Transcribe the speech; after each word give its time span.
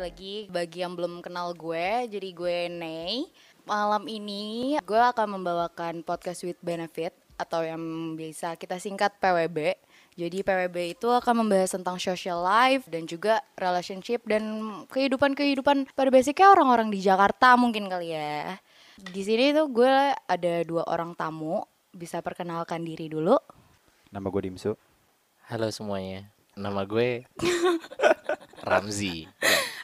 Balik 0.00 0.16
lagi 0.16 0.36
bagi 0.48 0.78
yang 0.80 0.96
belum 0.96 1.20
kenal 1.20 1.52
gue, 1.52 2.08
jadi 2.08 2.28
gue 2.32 2.72
Nay. 2.72 3.28
Malam 3.68 4.08
ini 4.08 4.72
gue 4.80 4.96
akan 4.96 5.36
membawakan 5.36 6.00
podcast 6.00 6.40
with 6.40 6.56
benefit 6.64 7.12
atau 7.36 7.60
yang 7.60 8.16
bisa 8.16 8.56
kita 8.56 8.80
singkat 8.80 9.12
PWB. 9.20 9.76
Jadi 10.16 10.40
PWB 10.40 10.96
itu 10.96 11.04
akan 11.04 11.44
membahas 11.44 11.76
tentang 11.76 12.00
social 12.00 12.40
life 12.40 12.88
dan 12.88 13.04
juga 13.04 13.44
relationship 13.60 14.24
dan 14.24 14.40
kehidupan-kehidupan 14.88 15.92
pada 15.92 16.08
basicnya 16.08 16.48
orang-orang 16.48 16.88
di 16.88 17.04
Jakarta 17.04 17.60
mungkin 17.60 17.92
kali 17.92 18.16
ya. 18.16 18.56
Di 18.96 19.20
sini 19.20 19.52
tuh 19.52 19.68
gue 19.68 20.16
ada 20.16 20.54
dua 20.64 20.88
orang 20.88 21.12
tamu. 21.12 21.60
Bisa 21.92 22.24
perkenalkan 22.24 22.88
diri 22.88 23.12
dulu. 23.12 23.36
Nama 24.08 24.24
gue 24.24 24.48
Dimsu. 24.48 24.72
Halo 25.44 25.68
semuanya, 25.68 26.32
nama 26.54 26.82
gue 26.82 27.24
Ramzi. 28.62 29.24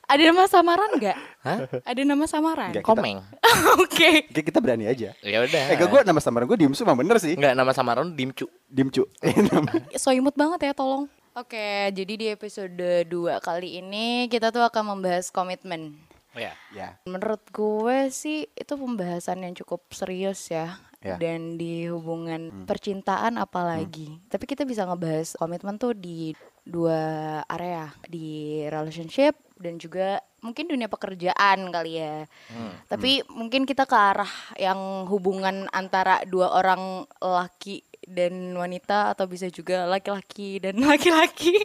Ada 0.06 0.22
nama 0.22 0.46
samaran 0.46 0.90
nggak? 0.94 1.18
Hah? 1.42 1.58
Ada 1.82 2.02
nama 2.04 2.24
samaran? 2.24 2.70
Nggak. 2.70 2.84
Kita- 2.84 2.92
Komeng. 2.92 3.18
Oke. 3.82 4.28
Oke, 4.28 4.40
kita 4.44 4.58
berani 4.60 4.86
aja. 4.86 5.10
Ya 5.18 5.38
udah. 5.40 5.64
Eh, 5.66 5.76
gue 5.76 6.00
nama 6.04 6.20
samaran 6.20 6.46
gue 6.46 6.58
Dimsu 6.58 6.86
mah 6.86 6.94
bener 6.94 7.16
sih. 7.16 7.34
Enggak 7.34 7.54
nama 7.54 7.72
samaran 7.72 8.12
Dimcu. 8.12 8.46
Dimcu. 8.64 9.02
so 9.96 10.12
imut 10.12 10.34
banget 10.34 10.62
ya 10.62 10.72
tolong 10.72 11.08
Oke 11.32 11.92
jadi 11.92 12.12
di 12.16 12.26
episode 12.30 12.80
2 13.04 13.12
kali 13.38 13.78
ini 13.78 14.24
kita 14.26 14.48
tuh 14.48 14.64
akan 14.64 14.96
membahas 14.96 15.28
komitmen 15.28 15.92
Oh 16.32 16.40
ya. 16.40 16.52
ya. 16.70 16.96
Menurut 17.04 17.44
gue 17.46 18.08
sih 18.08 18.48
itu 18.48 18.72
pembahasan 18.72 19.40
yang 19.40 19.52
cukup 19.54 19.84
serius 19.90 20.48
ya 20.48 20.76
Ya. 20.96 21.20
Dan 21.20 21.54
di 21.54 21.86
hubungan 21.86 22.64
percintaan 22.66 23.36
apalagi 23.36 24.16
Tapi 24.26 24.42
kita 24.42 24.64
bisa 24.64 24.82
ngebahas 24.82 25.36
komitmen 25.36 25.76
tuh 25.76 25.94
di 25.94 26.32
dua 26.66 27.00
area 27.46 27.94
Di 28.04 28.62
relationship 28.66 29.38
dan 29.56 29.80
juga 29.80 30.20
mungkin 30.44 30.68
dunia 30.68 30.90
pekerjaan 30.90 31.70
kali 31.72 32.02
ya 32.02 32.26
Tapi 32.90 33.24
mungkin 33.32 33.64
kita 33.64 33.88
ke 33.88 33.96
arah 33.96 34.30
yang 34.60 35.08
hubungan 35.08 35.70
antara 35.72 36.26
dua 36.28 36.52
orang 36.58 37.06
laki 37.22 37.86
dan 38.06 38.54
wanita 38.54 39.18
atau 39.18 39.26
bisa 39.26 39.50
juga 39.50 39.82
laki-laki 39.90 40.62
dan 40.62 40.78
laki-laki 40.94 41.58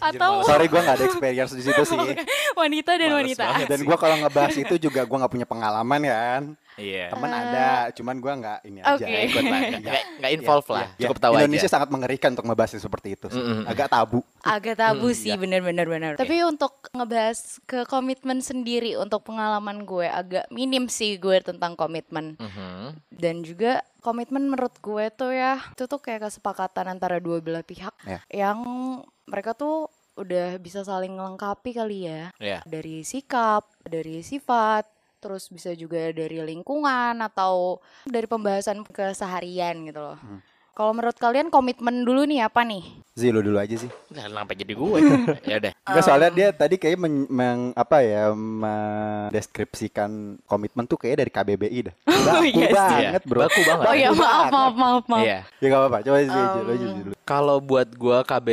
atau 0.00 0.40
Sorry 0.48 0.66
gue 0.66 0.80
gak 0.80 0.96
ada 0.96 1.04
experience 1.04 1.52
di 1.52 1.62
situ 1.68 1.82
sih. 1.84 1.98
wanita 2.60 2.96
dan 2.96 3.12
Males 3.12 3.36
wanita. 3.36 3.68
Dan 3.68 3.80
gue 3.84 3.96
kalau 4.00 4.16
ngebahas 4.24 4.56
itu 4.56 4.74
juga 4.80 5.04
gue 5.04 5.16
gak 5.20 5.32
punya 5.32 5.44
pengalaman 5.44 6.00
kan. 6.08 6.42
Iya. 6.74 7.08
Temen 7.08 7.28
ada, 7.28 7.68
cuman 7.92 8.14
gue 8.16 8.32
gak 8.38 8.58
ini 8.64 8.78
aja. 8.80 8.94
Oke. 8.96 9.12
ikut 9.26 9.44
lah. 9.44 9.60
Enggak 9.76 10.02
enggak 10.16 10.32
involve 10.32 10.68
lah. 10.68 10.86
Ya, 10.92 11.00
Cukup 11.02 11.18
tahu 11.18 11.32
Indonesia 11.36 11.62
aja. 11.62 11.74
sangat 11.74 11.88
mengerikan 11.88 12.30
untuk 12.32 12.44
ngebahas 12.44 12.70
yang 12.70 12.82
seperti 12.82 13.08
itu. 13.12 13.26
sih. 13.28 13.38
Mm-mm. 13.38 13.62
Agak 13.64 13.88
tabu. 13.88 14.20
Agak 14.40 14.76
tabu 14.76 15.06
Hmm, 15.06 15.16
sih 15.16 15.28
ya. 15.28 15.36
benar-benar 15.36 15.86
benar. 15.86 16.12
Tapi 16.14 16.36
untuk 16.42 16.72
ngebahas 16.90 17.38
ke 17.62 17.84
komitmen 17.84 18.38
sendiri 18.38 18.94
untuk 18.94 19.22
pengalaman 19.22 19.82
gue 19.82 20.04
agak 20.04 20.48
minim 20.48 20.86
sih 20.86 21.16
gue 21.16 21.38
tentang 21.40 21.72
komitmen. 21.72 22.36
Mhm. 22.36 22.96
Dan 23.10 23.40
juga 23.40 23.72
komitmen 24.00 24.44
menurut 24.44 24.74
gue 24.76 25.04
tuh 25.10 25.30
ya 25.30 25.60
itu 25.68 25.84
tuh 25.84 25.98
kayak 25.98 26.26
kesepakatan 26.26 26.90
antara 26.90 27.16
dua 27.16 27.38
belah 27.38 27.62
pihak 27.62 27.94
Ya. 28.02 28.18
yang 28.28 28.58
mereka 29.24 29.52
tuh 29.52 29.86
udah 30.12 30.56
bisa 30.56 30.82
saling 30.82 31.10
melengkapi 31.10 31.72
kali 31.72 32.04
ya. 32.04 32.28
Iya. 32.36 32.60
Dari 32.64 33.00
sikap, 33.00 33.64
dari 33.80 34.20
sifat, 34.20 34.84
terus 35.22 35.46
bisa 35.46 35.70
juga 35.72 36.10
dari 36.10 36.42
lingkungan 36.42 37.14
atau 37.22 37.78
dari 38.02 38.26
pembahasan 38.26 38.82
keseharian 38.82 39.86
gitu 39.86 40.02
loh. 40.02 40.18
Kalau 40.72 40.90
menurut 40.90 41.14
kalian 41.14 41.46
komitmen 41.46 42.00
dulu 42.00 42.24
nih 42.24 42.42
apa 42.42 42.64
nih? 42.64 42.80
Zi 43.12 43.28
lu 43.28 43.44
dulu 43.44 43.60
aja 43.60 43.76
sih. 43.76 43.92
Nah, 44.08 44.24
kenapa 44.24 44.56
jadi 44.56 44.72
gue? 44.72 44.98
ya 45.52 45.60
udah. 45.60 45.72
Enggak 45.84 46.02
soalnya 46.02 46.30
dia 46.32 46.48
tadi 46.48 46.80
kayak 46.80 46.96
men, 46.96 47.28
meng- 47.28 47.76
apa 47.76 48.00
ya 48.00 48.32
mendeskripsikan 48.32 50.08
komitmen 50.42 50.88
tuh 50.88 50.96
kayak 50.96 51.20
dari 51.20 51.30
KBBI 51.30 51.78
dah. 51.86 51.94
Baku 52.24 52.44
Iya 52.48 52.66
sih. 52.66 52.72
banget, 52.72 53.22
Bro. 53.28 53.40
Baku 53.44 53.60
banget. 53.62 53.84
Oh 53.84 53.94
ya 53.94 54.08
Baku 54.10 54.18
maaf 54.18 54.46
maaf 54.48 54.74
maaf 54.74 55.04
maaf. 55.06 55.20
Iya. 55.22 55.38
Ya 55.60 55.66
gak 55.68 55.78
apa-apa, 55.78 55.98
coba 56.02 56.18
Zi 56.18 56.32
aja, 56.32 56.58
lu 56.58 56.70
aja 56.72 56.86
dulu. 56.88 57.12
Kalau 57.22 57.56
buat 57.60 57.88
gue 57.92 58.18
KB 58.24 58.46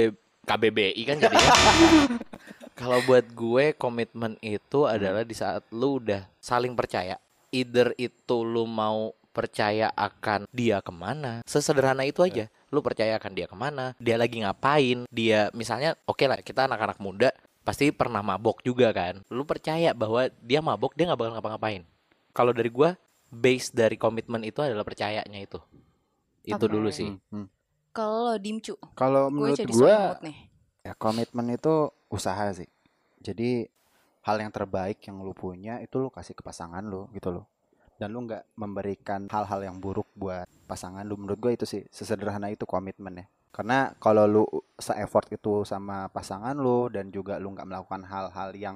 KBBI 0.44 1.02
kan 1.08 1.16
jadinya. 1.18 1.52
Kalau 2.80 3.04
buat 3.04 3.28
gue 3.36 3.76
komitmen 3.76 4.40
itu 4.40 4.88
adalah 4.88 5.28
di 5.28 5.36
saat 5.36 5.68
lu 5.76 6.00
udah 6.00 6.24
saling 6.40 6.80
percaya. 6.80 7.20
Either 7.52 7.92
itu 8.00 8.38
lu 8.40 8.64
mau 8.64 9.12
percaya 9.36 9.92
akan 10.00 10.48
dia 10.56 10.80
ke 10.80 10.88
mana. 10.88 11.44
Sesederhana 11.44 12.08
itu 12.08 12.24
aja. 12.24 12.48
Lu 12.72 12.80
percaya 12.80 13.20
akan 13.20 13.32
dia 13.36 13.52
ke 13.52 13.56
mana. 13.60 14.00
Dia 14.00 14.16
lagi 14.16 14.40
ngapain. 14.40 15.04
Dia 15.12 15.52
misalnya 15.52 16.00
oke 16.08 16.24
lah 16.24 16.40
kita 16.40 16.72
anak-anak 16.72 17.04
muda 17.04 17.36
pasti 17.68 17.92
pernah 17.92 18.24
mabok 18.24 18.64
juga 18.64 18.96
kan. 18.96 19.28
Lu 19.28 19.44
percaya 19.44 19.92
bahwa 19.92 20.32
dia 20.40 20.64
mabok 20.64 20.96
dia 20.96 21.12
nggak 21.12 21.20
bakal 21.20 21.34
ngapa-ngapain. 21.36 21.84
Kalau 22.32 22.56
dari 22.56 22.72
gua 22.72 22.96
base 23.28 23.76
dari 23.76 24.00
komitmen 24.00 24.40
itu 24.48 24.64
adalah 24.64 24.88
percayanya 24.88 25.36
itu. 25.36 25.60
Itu 26.48 26.66
dulu 26.66 26.90
sih. 26.90 27.12
Hmm, 27.12 27.44
hmm. 27.44 27.48
Kalau 27.92 28.40
dimcu, 28.40 28.80
Kalau 28.96 29.28
gue 29.28 29.36
menurut 29.36 29.68
gue 29.68 29.98
ya 30.86 30.94
komitmen 30.96 31.52
itu 31.52 31.92
usaha 32.10 32.46
sih. 32.54 32.68
Jadi 33.22 33.68
hal 34.26 34.38
yang 34.42 34.52
terbaik 34.52 35.00
yang 35.08 35.22
lu 35.24 35.32
punya 35.34 35.80
itu 35.80 35.96
lu 35.98 36.10
kasih 36.12 36.36
ke 36.38 36.44
pasangan 36.44 36.84
lu 36.84 37.08
gitu 37.16 37.30
loh. 37.32 37.46
Dan 38.00 38.16
lu 38.16 38.24
nggak 38.28 38.56
memberikan 38.56 39.28
hal-hal 39.28 39.60
yang 39.64 39.78
buruk 39.80 40.08
buat 40.16 40.48
pasangan 40.68 41.04
lu. 41.04 41.16
Menurut 41.20 41.40
gue 41.40 41.52
itu 41.56 41.66
sih 41.68 41.84
sesederhana 41.92 42.48
itu 42.52 42.64
komitmen 42.64 43.24
ya. 43.24 43.26
Karena 43.52 43.92
kalau 44.00 44.24
lu 44.30 44.44
se-effort 44.78 45.28
itu 45.34 45.66
sama 45.68 46.08
pasangan 46.10 46.56
lu 46.56 46.88
dan 46.88 47.12
juga 47.12 47.42
lu 47.42 47.52
nggak 47.52 47.68
melakukan 47.68 48.04
hal-hal 48.08 48.50
yang 48.56 48.76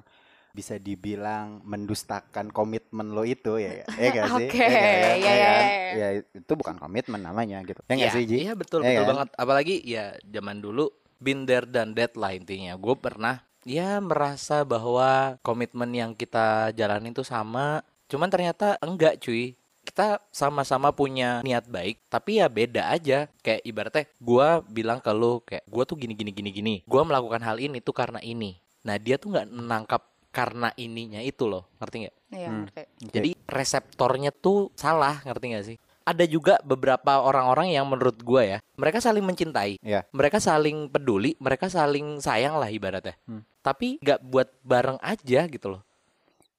bisa 0.54 0.78
dibilang 0.78 1.66
mendustakan 1.66 2.54
komitmen 2.54 3.10
lo 3.10 3.26
itu 3.26 3.58
ya 3.58 3.82
ya 3.82 3.86
ya 3.98 4.08
nggak 4.14 4.28
sih 4.38 4.50
Oke, 4.54 4.62
ya, 4.62 4.70
ya, 4.70 4.78
ya, 4.78 5.14
ya 5.18 5.34
ya, 5.34 5.34
kan? 5.34 5.66
ya. 5.66 5.94
Ya, 5.98 6.08
itu 6.22 6.54
bukan 6.54 6.76
komitmen 6.78 7.22
namanya 7.26 7.58
gitu 7.66 7.82
ya 7.90 7.94
nggak 7.98 8.14
Iya, 8.14 8.14
sih 8.14 8.24
Ji 8.30 8.36
Iya 8.46 8.54
betul 8.54 8.86
Iya 8.86 9.02
betul 9.02 9.02
kan? 9.02 9.10
banget. 9.18 9.30
Apalagi 9.34 9.76
ya 9.82 10.06
zaman 10.22 10.62
dulu 10.62 10.94
been 11.24 11.48
there 11.48 11.64
dan 11.64 11.96
that 11.96 12.14
lah 12.20 12.36
intinya. 12.36 12.76
Gue 12.76 13.00
pernah 13.00 13.40
ya 13.64 13.98
merasa 14.04 14.68
bahwa 14.68 15.40
komitmen 15.40 15.90
yang 15.96 16.12
kita 16.12 16.76
jalanin 16.76 17.16
itu 17.16 17.24
sama. 17.24 17.82
Cuman 18.12 18.28
ternyata 18.28 18.76
enggak 18.84 19.24
cuy. 19.24 19.56
Kita 19.84 20.24
sama-sama 20.32 20.96
punya 20.96 21.44
niat 21.44 21.68
baik, 21.68 22.00
tapi 22.08 22.40
ya 22.40 22.48
beda 22.48 22.88
aja. 22.96 23.28
Kayak 23.44 23.68
ibaratnya 23.68 24.04
gue 24.16 24.48
bilang 24.72 25.04
ke 25.04 25.12
lu 25.12 25.44
kayak 25.44 25.68
gue 25.68 25.84
tuh 25.84 26.00
gini 26.00 26.16
gini 26.16 26.32
gini 26.32 26.50
gini. 26.56 26.76
Gue 26.88 27.04
melakukan 27.04 27.44
hal 27.44 27.60
ini 27.60 27.84
tuh 27.84 27.92
karena 27.92 28.24
ini. 28.24 28.56
Nah 28.88 28.96
dia 28.96 29.20
tuh 29.20 29.36
nggak 29.36 29.48
menangkap 29.52 30.08
karena 30.34 30.74
ininya 30.80 31.22
itu 31.22 31.46
loh, 31.46 31.70
ngerti 31.78 31.96
nggak? 32.08 32.16
Iya, 32.34 32.48
Hmm. 32.50 32.66
ngerti. 32.66 32.82
Jadi 33.14 33.32
reseptornya 33.46 34.32
tuh 34.34 34.74
salah, 34.74 35.22
ngerti 35.22 35.46
gak 35.54 35.66
sih? 35.70 35.78
Ada 36.04 36.28
juga 36.28 36.60
beberapa 36.62 37.24
orang-orang 37.24 37.72
yang 37.72 37.88
menurut 37.88 38.20
gua 38.20 38.44
ya, 38.44 38.58
mereka 38.76 39.00
saling 39.00 39.24
mencintai, 39.24 39.80
Iya. 39.80 40.04
mereka 40.12 40.38
saling 40.38 40.92
peduli, 40.92 41.40
mereka 41.40 41.72
saling 41.72 42.20
sayang 42.20 42.60
lah 42.60 42.68
ibaratnya. 42.68 43.16
Hmm. 43.24 43.42
Tapi 43.64 44.04
nggak 44.04 44.20
buat 44.22 44.52
bareng 44.62 45.00
aja 45.00 45.48
gitu 45.48 45.68
loh. 45.72 45.82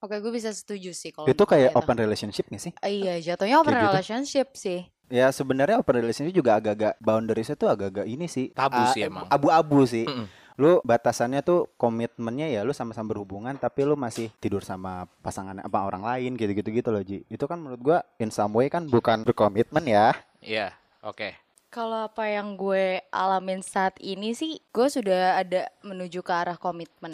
Oke, 0.00 0.21
gue 0.21 0.33
bisa 0.33 0.53
setuju 0.53 0.93
sih 0.93 1.09
kalau 1.09 1.25
itu 1.25 1.44
kayak 1.44 1.72
itu. 1.72 1.81
open 1.81 1.97
relationship 1.97 2.44
gak 2.53 2.60
sih 2.60 2.72
Ah, 2.77 2.93
Iya, 2.93 3.15
jatuhnya 3.25 3.56
open 3.56 3.72
Kayak 3.72 3.81
gitu. 3.81 3.88
relationship 3.88 4.49
sih. 4.53 4.81
Ya 5.09 5.33
sebenarnya 5.33 5.81
open 5.81 5.97
relationship 5.97 6.37
juga 6.37 6.60
agak-agak 6.60 7.00
boundariesnya 7.00 7.56
tuh 7.56 7.72
agak-agak 7.72 8.04
ini 8.04 8.28
sih 8.28 8.53
Tabu 8.53 8.84
ah, 8.84 8.93
sih 8.93 9.09
emang. 9.09 9.25
Abu-abu 9.33 9.81
sih. 9.88 10.04
Mm-mm. 10.04 10.28
Lu 10.54 10.78
batasannya 10.82 11.42
tuh 11.42 11.66
komitmennya 11.75 12.47
ya 12.47 12.62
lu 12.62 12.70
sama-sama 12.70 13.10
berhubungan 13.10 13.59
tapi 13.59 13.82
lu 13.82 13.98
masih 13.98 14.31
tidur 14.39 14.62
sama 14.62 15.10
pasangan 15.18 15.59
apa 15.59 15.83
orang 15.83 16.06
lain 16.06 16.39
gitu-gitu 16.39 16.71
gitu 16.71 16.89
loh 16.89 17.03
Ji. 17.03 17.27
Itu 17.27 17.45
kan 17.45 17.59
menurut 17.59 17.83
gua 17.83 17.98
in 18.16 18.30
some 18.30 18.54
way 18.54 18.71
kan 18.71 18.86
bukan 18.86 19.27
berkomitmen 19.27 19.83
ya. 19.83 20.15
Iya, 20.39 20.71
oke. 21.03 21.34
Kalau 21.68 22.06
apa 22.06 22.30
yang 22.30 22.54
gue 22.54 23.03
alamin 23.10 23.59
saat 23.59 23.98
ini 23.98 24.30
sih, 24.30 24.62
gue 24.71 24.86
sudah 24.86 25.42
ada 25.42 25.66
menuju 25.83 26.22
ke 26.22 26.30
arah 26.30 26.54
komitmen. 26.54 27.10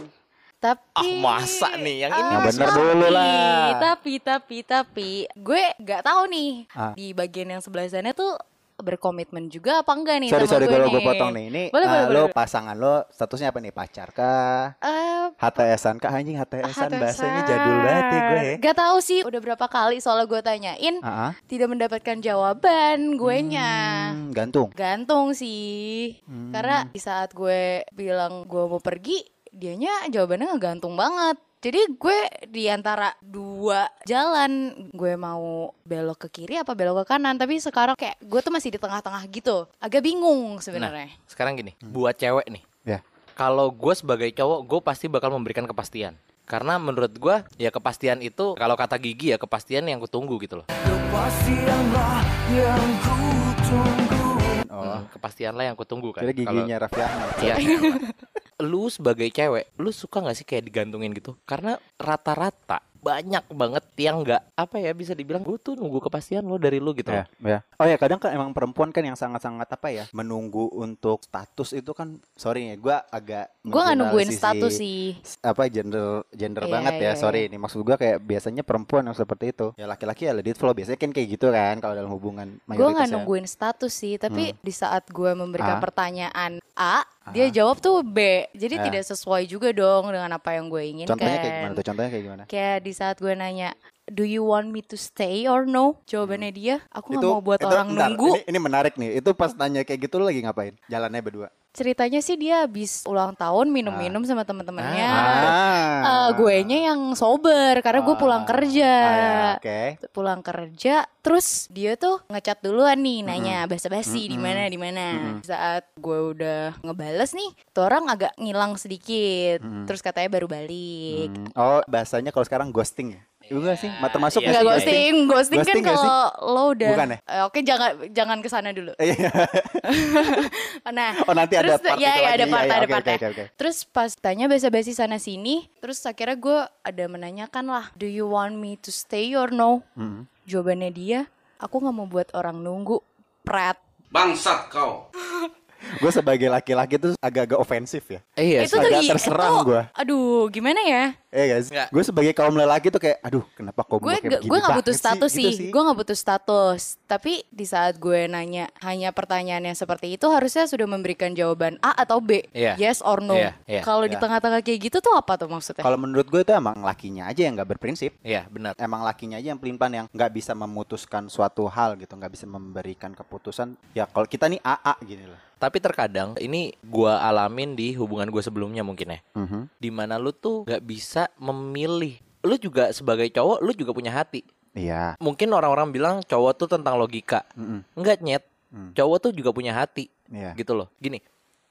Tapi 0.60 0.84
Ah, 0.92 1.40
masa 1.40 1.72
nih? 1.80 2.04
Yang 2.04 2.12
ini 2.12 2.28
Yang 2.28 2.44
bener 2.52 2.68
tapi, 2.68 2.76
dulu 2.76 3.06
lah. 3.08 3.64
Tapi 3.80 4.12
tapi 4.20 4.56
tapi 4.60 5.10
gue 5.32 5.62
nggak 5.80 6.04
tahu 6.04 6.22
nih 6.28 6.52
Ah. 6.76 6.92
di 6.92 7.16
bagian 7.16 7.56
yang 7.56 7.64
sebelah 7.64 7.88
sana 7.88 8.12
tuh 8.12 8.36
berkomitmen 8.82 9.46
juga 9.46 9.80
apa 9.80 9.90
enggak 9.90 10.16
nih 10.18 10.28
Sorry 10.28 10.44
sama 10.44 10.52
sorry 10.52 10.64
gue 10.64 10.72
kalau 10.72 10.86
nih. 10.86 10.92
gue 10.92 11.02
potong 11.04 11.30
nih. 11.30 11.44
Ini 11.46 11.64
Boleh, 11.68 11.86
ah, 11.86 11.92
boleh, 11.92 12.04
lo 12.06 12.22
boleh. 12.22 12.32
pasangan 12.32 12.74
lo 12.74 12.94
statusnya 13.08 13.48
apa 13.48 13.58
nih? 13.58 13.70
Pacar 13.70 14.08
kah? 14.10 14.76
Eh, 14.78 15.24
HTSan 15.32 15.96
kah 15.96 16.10
anjing 16.10 16.34
HTSan 16.34 16.68
HTSan. 16.88 16.90
bahasanya 16.92 17.42
jadul 17.44 17.76
banget 17.78 18.04
ya 18.06 18.20
gue. 18.20 18.44
Gak 18.60 18.76
tahu 18.76 18.96
sih 18.98 19.20
udah 19.20 19.40
berapa 19.40 19.66
kali 19.66 19.96
soalnya 19.98 20.26
gue 20.26 20.40
tanyain 20.40 20.94
Ah, 21.00 21.30
ah. 21.30 21.32
tidak 21.44 21.68
mendapatkan 21.68 22.16
jawaban 22.18 23.14
gue 23.14 23.36
nya. 23.46 23.72
Hmm, 24.10 24.30
gantung. 24.30 24.68
Gantung 24.72 25.32
sih. 25.32 26.18
Hmm. 26.24 26.50
Karena 26.50 26.84
di 26.84 26.98
saat 26.98 27.30
gue 27.30 27.60
bilang 27.90 28.42
gue 28.42 28.64
mau 28.64 28.78
pergi, 28.78 29.20
dianya 29.46 30.06
jawabannya 30.06 30.50
ngegantung 30.50 30.94
banget. 30.94 31.36
Jadi 31.60 31.76
gue 31.92 32.18
di 32.48 32.72
antara 32.72 33.12
dua 33.20 33.84
jalan, 34.08 34.72
gue 34.96 35.12
mau 35.12 35.76
belok 35.84 36.24
ke 36.24 36.40
kiri 36.40 36.56
apa 36.56 36.72
belok 36.72 37.04
ke 37.04 37.12
kanan. 37.12 37.36
Tapi 37.36 37.60
sekarang 37.60 38.00
kayak 38.00 38.16
gue 38.16 38.40
tuh 38.40 38.48
masih 38.48 38.72
di 38.72 38.80
tengah-tengah 38.80 39.20
gitu. 39.28 39.68
Agak 39.76 40.00
bingung 40.00 40.56
sebenarnya. 40.56 41.12
Sekarang 41.28 41.60
gini, 41.60 41.76
buat 41.84 42.16
cewek 42.16 42.48
nih. 42.48 42.64
Ya. 42.88 42.98
Kalau 43.36 43.68
gue 43.68 43.92
sebagai 43.92 44.32
cowok, 44.32 44.60
gue 44.64 44.80
pasti 44.80 45.04
bakal 45.06 45.36
memberikan 45.36 45.68
kepastian. 45.68 46.16
Karena 46.48 46.82
menurut 46.82 47.14
gua 47.14 47.46
ya 47.54 47.70
kepastian 47.70 48.18
itu 48.26 48.58
kalau 48.58 48.74
kata 48.74 48.98
Gigi 48.98 49.30
ya 49.30 49.38
kepastian 49.38 49.86
yang 49.86 50.02
kutunggu 50.02 50.34
gitu 50.42 50.58
loh. 50.58 50.66
Kepastianlah 50.66 52.18
yang 52.50 52.88
ku 52.98 53.14
tunggu 53.62 54.30
Oh, 54.66 54.82
Hmm, 54.82 55.06
kepastianlah 55.12 55.64
yang 55.66 55.76
kutunggu 55.76 56.10
kan. 56.10 56.24
kira 56.24 56.32
Kalau- 56.32 56.66
giginya 56.66 56.76
Raffi 56.82 57.00
Ahmad. 57.00 57.28
Iya. 57.38 57.54
lu 58.60 58.92
sebagai 58.92 59.32
cewek, 59.32 59.72
lu 59.80 59.90
suka 59.90 60.20
gak 60.20 60.36
sih 60.36 60.44
kayak 60.44 60.68
digantungin 60.68 61.16
gitu? 61.16 61.36
Karena 61.48 61.80
rata-rata 61.96 62.89
banyak 63.00 63.44
banget 63.48 63.84
yang 63.96 64.20
nggak 64.20 64.42
apa 64.54 64.76
ya 64.76 64.92
bisa 64.92 65.12
dibilang 65.12 65.40
gue 65.40 65.56
tuh 65.56 65.72
nunggu 65.72 66.00
kepastian 66.00 66.42
lo 66.42 66.56
dari 66.56 66.76
lu 66.76 66.92
gitu. 66.92 67.08
Ya, 67.08 67.24
ya. 67.40 67.58
Oh 67.74 67.84
ya 67.84 67.96
kadang 67.96 68.16
kan 68.16 68.30
emang 68.30 68.50
perempuan 68.50 68.88
kan 68.88 69.02
yang 69.02 69.14
sangat-sangat 69.14 69.66
apa 69.66 69.88
ya 69.88 70.04
menunggu 70.10 70.68
untuk 70.70 71.20
status 71.20 71.72
itu 71.72 71.90
kan 71.90 72.08
sorry 72.32 72.68
ya 72.68 72.76
gue 72.76 72.96
agak 73.10 73.46
Gue 73.62 73.76
gak 73.78 73.92
nungguin 73.94 74.28
mengeneralisasi 74.28 74.38
status 74.38 74.72
sih. 74.74 75.16
apa 75.40 75.62
gender 75.66 76.24
gender 76.30 76.62
Iya, 76.62 76.70
banget 76.70 76.92
ya 76.94 77.02
iya, 77.02 77.12
sorry 77.14 77.40
ini 77.46 77.56
maksud 77.56 77.80
gue 77.80 77.94
kayak 77.94 78.18
biasanya 78.20 78.60
perempuan 78.60 79.02
yang 79.02 79.14
seperti 79.14 79.50
itu 79.50 79.72
ya 79.74 79.84
laki-laki 79.84 80.24
ya 80.24 80.32
let 80.32 80.44
it 80.44 80.54
flow 80.54 80.70
biasanya 80.70 80.96
kan 80.96 81.10
kayak 81.10 81.28
gitu 81.30 81.48
kan 81.48 81.76
kalau 81.78 81.94
dalam 81.94 82.08
hubungan 82.08 82.60
Gue 82.66 82.88
nggak 82.90 83.06
ya. 83.06 83.12
nungguin 83.12 83.44
status 83.44 83.92
sih, 83.92 84.16
tapi 84.16 84.52
di 84.54 84.70
saat 84.70 85.04
gue 85.06 85.32
memberikan 85.32 85.76
Ah. 85.76 85.82
pertanyaan 85.82 86.52
A, 86.72 87.04
dia 87.28 87.46
jawab 87.50 87.76
tuh 87.76 88.00
B. 88.00 88.16
Jadi 88.50 88.74
Ah. 88.74 88.82
tidak 88.82 89.04
sesuai 89.04 89.44
juga 89.44 89.68
dong 89.70 90.08
dengan 90.08 90.30
apa 90.30 90.52
yang 90.52 90.66
gue 90.66 90.82
inginkan. 90.82 91.10
contohnya 91.10 91.38
kayak 91.38 91.54
gimana 91.54 91.72
tuh 91.72 91.84
contohnya 91.84 92.10
kayak 92.10 92.24
gimana 92.24 92.42
Kayak 92.46 92.76
di 92.80 92.89
saat 92.92 93.18
gue 93.18 93.32
nanya, 93.32 93.74
do 94.06 94.26
you 94.26 94.42
want 94.42 94.70
me 94.70 94.82
to 94.82 94.98
stay 94.98 95.46
or 95.46 95.64
no? 95.64 96.02
Jawabannya 96.06 96.50
dia, 96.50 96.76
aku 96.90 97.14
nggak 97.14 97.22
mau 97.30 97.42
buat 97.42 97.60
itu- 97.62 97.68
orang 97.70 97.88
bentar, 97.94 98.08
nunggu. 98.10 98.30
ini, 98.34 98.40
ini 98.50 98.58
menarik 98.58 98.94
nih 98.98 99.10
itu 99.22 99.30
pas 99.34 99.54
tanya 99.54 99.86
kayak 99.86 100.10
gitu 100.10 100.18
lu 100.18 100.26
lagi 100.26 100.42
ngapain 100.42 100.74
jalannya 100.90 101.22
berdua 101.22 101.48
Ceritanya 101.70 102.18
sih 102.18 102.34
dia 102.34 102.66
habis 102.66 103.06
ulang 103.06 103.30
tahun 103.32 103.70
minum-minum 103.70 104.26
sama 104.26 104.42
teman-temannya. 104.42 105.06
ah. 105.06 106.02
Eh, 106.02 106.28
gue 106.34 106.56
nya 106.64 106.90
yang 106.90 107.14
sober 107.14 107.78
karena 107.78 108.02
gue 108.02 108.16
pulang 108.16 108.42
Ah. 108.42 108.48
kerja. 108.48 108.90
Ah, 108.90 109.14
ya, 109.14 109.40
oke. 109.56 109.80
Pulang 110.10 110.40
kerja 110.40 110.94
terus 111.20 111.68
dia 111.68 111.94
tuh 111.94 112.18
ngechat 112.26 112.58
duluan 112.60 112.96
nih 112.96 113.22
nanya 113.22 113.64
basa-basi 113.64 114.26
di 114.26 114.34
mana 114.34 114.66
di 114.66 114.74
mana? 114.74 115.38
Saat 115.40 115.94
gue 115.94 116.18
udah 116.34 116.80
ngebales 116.82 117.30
nih 117.32 117.50
tuh 117.70 117.84
orang 117.84 118.08
agak 118.08 118.34
ngilang 118.34 118.74
sedikit. 118.74 119.62
Terus 119.86 120.02
katanya 120.02 120.26
baru 120.32 120.50
balik. 120.50 121.30
Hmm, 121.30 121.54
oh 121.54 121.80
bahasanya 121.86 122.30
kalau 122.30 122.42
sekarang 122.42 122.68
ghosting 122.70 123.14
ya 123.14 123.22
Iya 123.50 123.74
sih, 123.74 123.90
Ma- 123.92 124.06
termasuk 124.06 124.38
Iya 124.38 124.62
Enggak 124.62 124.62
sih 124.62 124.70
ghosting, 124.86 125.14
ghosting, 125.26 125.58
Ghosting 125.58 125.82
kan 125.82 125.90
kalau 125.90 126.22
lo 126.46 126.64
udah 126.70 126.90
Bukan 126.94 127.08
ya? 127.08 127.18
Eh, 127.20 127.42
Oke 127.42 127.58
jangan 127.60 127.90
jangan 128.08 128.38
ke 128.38 128.48
sana 128.48 128.70
dulu. 128.70 128.94
Iya. 128.96 129.26
Nah, 130.90 131.12
Oh 131.22 131.34
nanti 131.34 131.54
ada 131.54 131.76
terus 131.76 131.82
part 131.84 131.96
ya, 131.96 132.10
itu 132.10 132.20
ya 132.20 132.24
lagi. 132.24 132.30
ada 132.32 132.44
part 132.46 132.62
Iya, 132.62 132.66
iya, 132.66 132.72
ada 132.72 132.80
oke, 132.80 132.92
partnya. 132.92 133.10
oke, 133.12 133.26
oke, 133.26 133.42
oke. 133.42 133.44
Terus 133.56 133.76
pas 133.84 134.10
tanya 134.12 134.46
basa-basi 134.46 134.92
sana 134.92 135.18
sini, 135.18 135.54
terus 135.78 136.02
akhirnya 136.02 136.36
gue 136.36 136.58
ada 136.80 137.04
menanyakan 137.06 137.64
lah, 137.68 137.86
do 137.94 138.04
you 138.04 138.24
want 138.24 138.54
me 138.54 138.74
to 138.76 138.90
stay 138.90 139.34
or 139.34 139.50
no? 139.50 139.82
Mm. 139.92 140.26
Jawabannya 140.44 140.90
dia, 140.90 141.20
aku 141.58 141.78
nggak 141.78 141.92
mau 141.92 142.06
buat 142.06 142.30
orang 142.32 142.58
nunggu. 142.58 142.98
Pret. 143.42 143.78
Bangsat 144.08 144.66
kau. 144.68 145.10
Gue 145.96 146.10
sebagai 146.10 146.46
laki-laki 146.46 146.94
tuh 146.94 147.12
agak-agak 147.18 147.58
ofensif 147.58 148.06
ya. 148.06 148.20
Iya 148.34 148.62
itu 148.62 148.70
sih. 148.70 148.76
tuh 148.76 148.86
agak 148.86 149.02
gi- 149.02 149.10
terserang 149.10 149.54
gua. 149.62 149.82
Aduh, 149.92 150.46
gimana 150.48 150.78
ya? 150.80 151.04
Iya 151.30 151.44
guys, 151.48 151.70
gue 151.70 152.02
sebagai 152.02 152.34
kaum 152.34 152.50
lelaki 152.52 152.90
tuh 152.90 152.98
kayak, 152.98 153.22
aduh 153.22 153.46
kenapa 153.54 153.86
kaum 153.86 154.02
Gue 154.02 154.10
gue 154.10 154.18
kayak 154.18 154.42
begini 154.42 154.50
gue 154.50 154.58
nggak 154.58 154.78
butuh 154.82 154.94
status 154.94 155.30
gitu 155.30 155.46
sih, 155.48 155.70
gue 155.70 155.78
nggak 155.80 155.98
butuh 156.02 156.18
status. 156.18 156.98
Tapi 157.06 157.46
di 157.46 157.62
saat 157.62 157.96
gue 157.96 158.26
nanya 158.26 158.66
hanya 158.82 159.14
pertanyaan 159.14 159.62
yang 159.62 159.78
seperti 159.78 160.18
itu, 160.18 160.26
harusnya 160.26 160.66
sudah 160.66 160.90
memberikan 160.90 161.30
jawaban 161.30 161.78
A 161.78 161.94
atau 161.96 162.18
B, 162.18 162.42
Iya. 162.50 162.74
yes 162.76 162.98
or 162.98 163.22
no. 163.22 163.38
Iya, 163.38 163.54
iya, 163.64 163.80
Kalau 163.80 164.02
di 164.04 164.14
iya. 164.14 164.18
tengah-tengah 164.18 164.58
kayak 164.58 164.90
gitu 164.90 164.98
tuh 164.98 165.14
apa 165.14 165.38
tuh 165.38 165.46
maksudnya? 165.46 165.80
Kalau 165.80 165.94
menurut 165.96 166.26
gue 166.26 166.42
itu 166.42 166.50
emang 166.50 166.82
lakinya 166.82 167.30
aja 167.30 167.40
yang 167.40 167.54
nggak 167.54 167.78
berprinsip. 167.78 168.10
Iya 168.20 168.50
benar. 168.50 168.74
Emang 168.74 169.06
lakinya 169.06 169.38
aja 169.38 169.54
yang 169.54 169.60
pelimpan 169.60 169.90
yang 169.94 170.06
nggak 170.10 170.30
bisa 170.34 170.50
memutuskan 170.52 171.30
suatu 171.30 171.70
hal 171.70 171.94
gitu, 171.94 172.10
nggak 172.10 172.32
bisa 172.32 172.44
memberikan 172.44 173.14
keputusan. 173.14 173.78
Ya 173.94 174.10
kalau 174.10 174.26
kita 174.26 174.50
nih 174.50 174.58
AA 174.60 174.94
gini 175.06 175.30
loh. 175.30 175.38
Tapi 175.60 175.76
terkadang 175.76 176.32
ini 176.40 176.72
gua 176.80 177.20
alamin 177.20 177.76
di 177.76 177.92
hubungan 177.92 178.32
gue 178.32 178.40
sebelumnya 178.40 178.80
mungkin 178.80 179.12
ya. 179.12 179.20
Mhm. 179.36 179.68
Di 179.76 179.90
mana 179.92 180.16
lu 180.16 180.32
tuh 180.32 180.64
nggak 180.64 180.82
bisa 180.88 181.28
memilih. 181.36 182.16
Lu 182.40 182.56
juga 182.56 182.88
sebagai 182.96 183.28
cowok, 183.28 183.60
lu 183.60 183.76
juga 183.76 183.92
punya 183.92 184.08
hati. 184.16 184.40
Iya. 184.72 185.20
Mungkin 185.20 185.52
orang-orang 185.52 185.92
bilang 185.92 186.16
cowok 186.24 186.52
tuh 186.56 186.68
tentang 186.72 186.96
logika. 186.96 187.44
Mm-mm. 187.52 187.84
Enggak 187.92 188.24
nyet. 188.24 188.44
Hmm. 188.72 188.96
Cowok 188.96 189.28
tuh 189.28 189.32
juga 189.36 189.52
punya 189.52 189.76
hati. 189.76 190.08
Iya. 190.32 190.56
Gitu 190.56 190.72
loh. 190.72 190.88
Gini, 190.96 191.20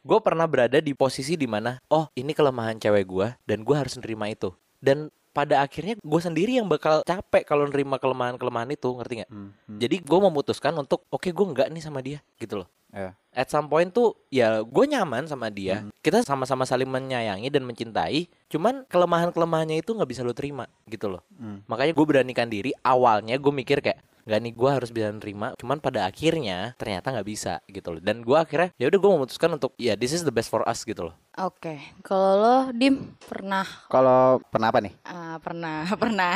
gue 0.06 0.20
pernah 0.22 0.46
berada 0.46 0.78
di 0.78 0.94
posisi 0.94 1.34
di 1.40 1.48
mana, 1.48 1.80
oh 1.90 2.12
ini 2.14 2.36
kelemahan 2.36 2.78
cewek 2.78 3.10
gua 3.10 3.34
dan 3.50 3.66
gue 3.66 3.74
harus 3.74 3.98
nerima 3.98 4.30
itu. 4.30 4.54
Dan 4.78 5.10
pada 5.40 5.64
akhirnya 5.64 5.96
gue 5.96 6.22
sendiri 6.22 6.60
yang 6.60 6.68
bakal 6.68 7.00
capek 7.08 7.48
kalau 7.48 7.64
nerima 7.64 7.96
kelemahan-kelemahan 7.96 8.76
itu, 8.76 8.92
ngerti 8.92 9.24
nggak? 9.24 9.32
Hmm, 9.32 9.56
hmm. 9.56 9.80
Jadi 9.80 9.96
gue 10.04 10.20
memutuskan 10.20 10.76
untuk, 10.76 11.08
oke 11.08 11.32
gue 11.32 11.46
nggak 11.56 11.72
nih 11.72 11.80
sama 11.80 12.04
dia, 12.04 12.20
gitu 12.36 12.60
loh. 12.60 12.68
Iya. 12.90 13.14
At 13.30 13.54
some 13.54 13.70
point 13.70 13.94
tuh 13.94 14.18
ya 14.34 14.66
gue 14.66 14.86
nyaman 14.90 15.30
sama 15.30 15.54
dia 15.54 15.86
Hmm. 15.86 15.94
Kita 16.02 16.26
sama-sama 16.26 16.66
saling 16.66 16.90
menyayangi 16.90 17.54
dan 17.54 17.62
mencintai 17.62 18.26
Cuman 18.50 18.82
kelemahan-kelemahannya 18.90 19.86
itu 19.86 19.94
nggak 19.94 20.10
bisa 20.10 20.26
lo 20.26 20.34
terima 20.34 20.66
gitu 20.90 21.14
loh 21.14 21.22
Hmm. 21.38 21.62
Makanya 21.70 21.94
gue 21.94 22.06
beranikan 22.10 22.50
diri 22.50 22.74
Awalnya 22.82 23.38
gue 23.38 23.54
mikir 23.54 23.86
kayak 23.86 24.02
Gak 24.26 24.42
nih 24.46 24.54
gue 24.58 24.70
harus 24.70 24.90
bisa 24.90 25.14
nerima 25.14 25.54
Cuman 25.62 25.78
pada 25.78 26.10
akhirnya 26.10 26.74
ternyata 26.82 27.14
nggak 27.14 27.28
bisa 27.30 27.62
gitu 27.70 27.94
loh 27.94 28.02
Dan 28.02 28.26
gue 28.26 28.38
akhirnya 28.38 28.74
ya 28.82 28.90
udah 28.90 29.00
gue 29.00 29.12
memutuskan 29.22 29.50
untuk 29.54 29.78
Ya 29.78 29.94
this 29.94 30.10
is 30.10 30.26
the 30.26 30.34
best 30.34 30.50
for 30.50 30.66
us 30.66 30.82
gitu 30.82 31.14
loh 31.14 31.16
Oke, 31.40 31.80
kalau 32.04 32.36
lo 32.36 32.56
Dim 32.76 33.16
pernah 33.18 33.64
Kalau 33.88 34.44
pernah 34.44 34.76
apa 34.76 34.84
nih? 34.84 34.92
ah, 35.08 35.40
pernah 35.40 35.88
pernah. 36.04 36.36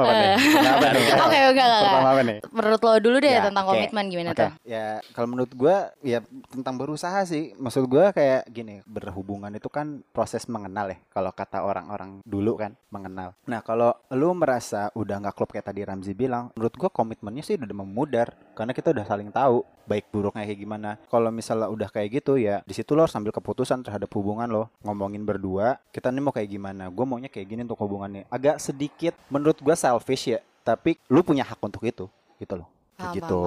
Oh, 0.00 0.08
nih? 0.08 0.32
Pernah? 0.32 0.72
Oke, 1.28 1.36
enggak 1.36 1.52
enggak. 1.52 1.68
Pertama 1.76 1.92
enggak. 2.00 2.08
apa 2.08 2.22
nih? 2.24 2.38
Menurut 2.48 2.80
lo 2.80 2.92
dulu 2.96 3.16
deh 3.20 3.28
Ya, 3.30 3.44
tentang 3.44 3.64
oke. 3.68 3.72
komitmen 3.76 4.04
gimana 4.08 4.30
Oke, 4.32 4.40
tuh? 4.40 4.50
Ya 4.64 4.86
kalau 5.12 5.28
menurut 5.28 5.52
gua 5.52 5.76
ya 6.00 6.24
tentang 6.48 6.80
berusaha 6.80 7.20
sih. 7.22 7.52
Maksud 7.54 7.84
gua 7.84 8.16
kayak 8.16 8.48
gini, 8.48 8.80
berhubungan 8.84 9.52
itu 9.52 9.68
kan 9.68 10.00
proses 10.08 10.48
mengenal 10.48 10.88
ya. 10.88 10.98
Kalau 11.10 11.30
kata 11.30 11.60
orang-orang 11.60 12.24
dulu 12.24 12.56
kan 12.56 12.72
mengenal. 12.88 13.36
Nah 13.44 13.60
kalau 13.60 13.92
lu 14.08 14.32
merasa 14.32 14.88
udah 14.94 15.20
nggak 15.20 15.36
klop 15.36 15.52
kayak 15.52 15.68
tadi 15.68 15.84
Ramzi 15.84 16.16
bilang, 16.16 16.48
menurut 16.56 16.72
gua 16.74 16.88
komitmennya 16.88 17.44
sih 17.44 17.60
udah 17.60 17.76
memudar 17.76 18.32
karena 18.60 18.76
kita 18.76 18.92
udah 18.92 19.08
saling 19.08 19.32
tahu 19.32 19.64
baik 19.88 20.12
buruknya 20.12 20.44
kayak 20.44 20.60
gimana. 20.60 21.00
Kalau 21.08 21.32
misalnya 21.32 21.72
udah 21.72 21.88
kayak 21.88 22.20
gitu 22.20 22.36
ya 22.36 22.60
di 22.68 22.76
situ 22.76 22.92
lo 22.92 23.08
harus 23.08 23.16
ambil 23.16 23.32
keputusan 23.32 23.80
terhadap 23.80 24.12
hubungan 24.12 24.52
lo. 24.52 24.68
Ngomongin 24.84 25.24
berdua, 25.24 25.80
kita 25.88 26.12
nih 26.12 26.20
mau 26.20 26.28
kayak 26.28 26.52
gimana? 26.52 26.92
Gue 26.92 27.08
maunya 27.08 27.32
kayak 27.32 27.48
gini 27.48 27.64
untuk 27.64 27.80
hubungannya. 27.80 28.28
Agak 28.28 28.60
sedikit 28.60 29.16
menurut 29.32 29.56
gua 29.64 29.72
selfish 29.72 30.36
ya, 30.36 30.44
tapi 30.60 31.00
lu 31.08 31.24
punya 31.24 31.48
hak 31.48 31.56
untuk 31.64 31.80
itu 31.88 32.04
gitu 32.36 32.54
loh. 32.60 32.68
Kayak 33.00 33.24
gitu. 33.24 33.40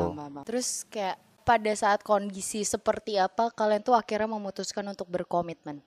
Terus 0.50 0.82
kayak 0.90 1.22
pada 1.46 1.72
saat 1.78 2.02
kondisi 2.02 2.66
seperti 2.66 3.22
apa 3.22 3.54
kalian 3.54 3.86
tuh 3.86 3.94
akhirnya 3.94 4.26
memutuskan 4.26 4.82
untuk 4.90 5.06
berkomitmen? 5.14 5.78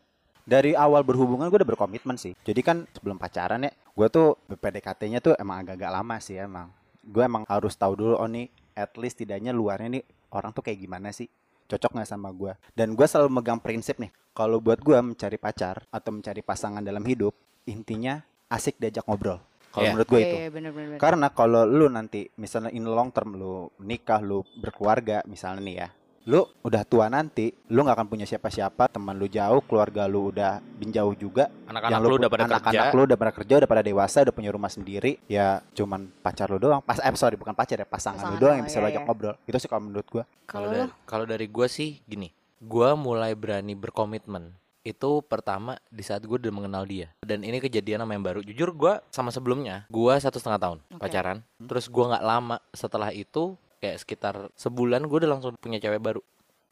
dari 0.47 0.79
awal 0.79 1.03
berhubungan 1.03 1.51
gue 1.51 1.59
udah 1.59 1.71
berkomitmen 1.75 2.15
sih. 2.15 2.39
Jadi 2.47 2.63
kan 2.63 2.87
sebelum 2.95 3.19
pacaran 3.19 3.67
ya, 3.67 3.75
gue 3.75 4.07
tuh 4.07 4.39
PDKT-nya 4.47 5.19
tuh 5.19 5.35
emang 5.43 5.67
agak-agak 5.67 5.91
lama 5.91 6.17
sih 6.23 6.39
emang. 6.39 6.71
Gue 7.03 7.27
emang 7.27 7.43
harus 7.51 7.75
tahu 7.75 7.99
dulu 7.99 8.15
oh 8.15 8.31
nih 8.31 8.47
at 8.77 8.93
least 9.01 9.19
tidaknya 9.19 9.51
luarnya 9.51 9.99
nih 9.99 10.05
orang 10.31 10.53
tuh 10.53 10.61
kayak 10.61 10.79
gimana 10.79 11.09
sih. 11.11 11.27
Cocok 11.67 11.99
nggak 11.99 12.07
sama 12.07 12.31
gue? 12.31 12.53
Dan 12.77 12.95
gue 12.95 13.07
selalu 13.09 13.41
megang 13.41 13.59
prinsip 13.59 13.99
nih. 13.99 14.13
Kalau 14.31 14.61
buat 14.63 14.79
gue 14.79 14.95
mencari 14.95 15.35
pacar 15.35 15.83
atau 15.89 16.15
mencari 16.15 16.45
pasangan 16.45 16.85
dalam 16.85 17.03
hidup, 17.03 17.35
intinya 17.67 18.21
asik 18.47 18.79
diajak 18.79 19.03
ngobrol. 19.09 19.43
Kalau 19.75 19.83
Iya. 19.83 19.93
menurut 19.93 20.09
gue 20.09 20.21
Iya, 20.21 20.29
itu. 20.29 20.37
iya, 20.39 20.49
bener-bener. 20.49 20.97
Karena 20.97 21.27
kalau 21.29 21.67
lu 21.67 21.91
nanti 21.91 22.31
misalnya 22.39 22.71
in 22.71 22.87
long 22.87 23.11
term 23.11 23.35
lu 23.35 23.69
nikah, 23.83 24.23
lu 24.23 24.47
berkeluarga 24.57 25.27
misalnya 25.27 25.61
nih 25.61 25.77
ya. 25.83 25.89
Lu 26.27 26.43
udah 26.67 26.83
tua 26.83 27.07
nanti, 27.07 27.55
lu 27.71 27.87
nggak 27.87 28.03
akan 28.03 28.09
punya 28.11 28.27
siapa-siapa, 28.27 28.91
teman 28.91 29.15
lu 29.15 29.31
jauh, 29.31 29.63
keluarga 29.63 30.11
lu 30.11 30.35
udah 30.35 30.59
jauh 30.91 31.15
juga. 31.15 31.47
Anak-anak 31.71 31.95
Yang 31.95 32.03
lu 32.03 32.15
udah 32.19 32.31
pada 32.31 32.45
anak-anak 32.51 32.67
kerja 32.67 32.97
lu 32.99 33.03
udah 33.07 33.19
pada 33.19 33.33
kerja, 33.33 33.55
udah 33.63 33.71
pada 33.71 33.83
dewasa, 33.87 34.17
udah 34.27 34.35
punya 34.35 34.51
rumah 34.51 34.67
sendiri, 34.67 35.23
ya 35.31 35.63
cuman 35.79 36.11
pacar 36.27 36.51
lu 36.51 36.59
doang. 36.59 36.83
Pas 36.83 36.99
eh 36.99 37.15
sorry 37.15 37.39
bukan 37.39 37.55
pacar 37.55 37.79
ya, 37.79 37.87
pasangan, 37.87 38.19
Pasangan 38.27 38.35
lu 38.35 38.43
doang 38.43 38.59
yang 38.59 38.67
bisa 38.67 38.83
iya, 38.83 38.83
lu 38.83 38.91
ajak 38.91 39.03
iya. 39.03 39.07
ngobrol. 39.07 39.35
Itu 39.47 39.57
sih 39.63 39.71
kalau 39.71 39.83
menurut 39.87 40.07
gua. 40.11 40.25
Kalau 40.51 40.67
dari, 40.67 40.91
kalau 41.07 41.25
dari 41.31 41.47
gue 41.47 41.67
sih 41.71 42.03
gini, 42.03 42.35
gue 42.59 42.89
mulai 42.99 43.31
berani 43.39 43.79
berkomitmen 43.79 44.51
itu 44.87 45.19
pertama 45.27 45.75
di 45.91 46.07
saat 46.07 46.23
gue 46.23 46.39
udah 46.39 46.55
mengenal 46.55 46.87
dia 46.87 47.11
dan 47.27 47.43
ini 47.43 47.59
kejadian 47.59 48.07
sama 48.07 48.15
yang 48.15 48.23
baru 48.23 48.41
jujur 48.47 48.71
gue 48.71 48.95
sama 49.11 49.35
sebelumnya 49.35 49.83
gue 49.91 50.15
satu 50.15 50.39
setengah 50.39 50.63
tahun 50.63 50.79
Oke. 50.95 51.03
pacaran 51.03 51.43
terus 51.67 51.91
gue 51.91 52.05
nggak 52.07 52.23
lama 52.23 52.63
setelah 52.71 53.11
itu 53.11 53.59
kayak 53.87 53.97
sekitar 54.03 54.35
sebulan 54.55 55.07
gue 55.07 55.17
udah 55.23 55.31
langsung 55.39 55.55
punya 55.55 55.79
cewek 55.79 56.03
baru 56.03 56.21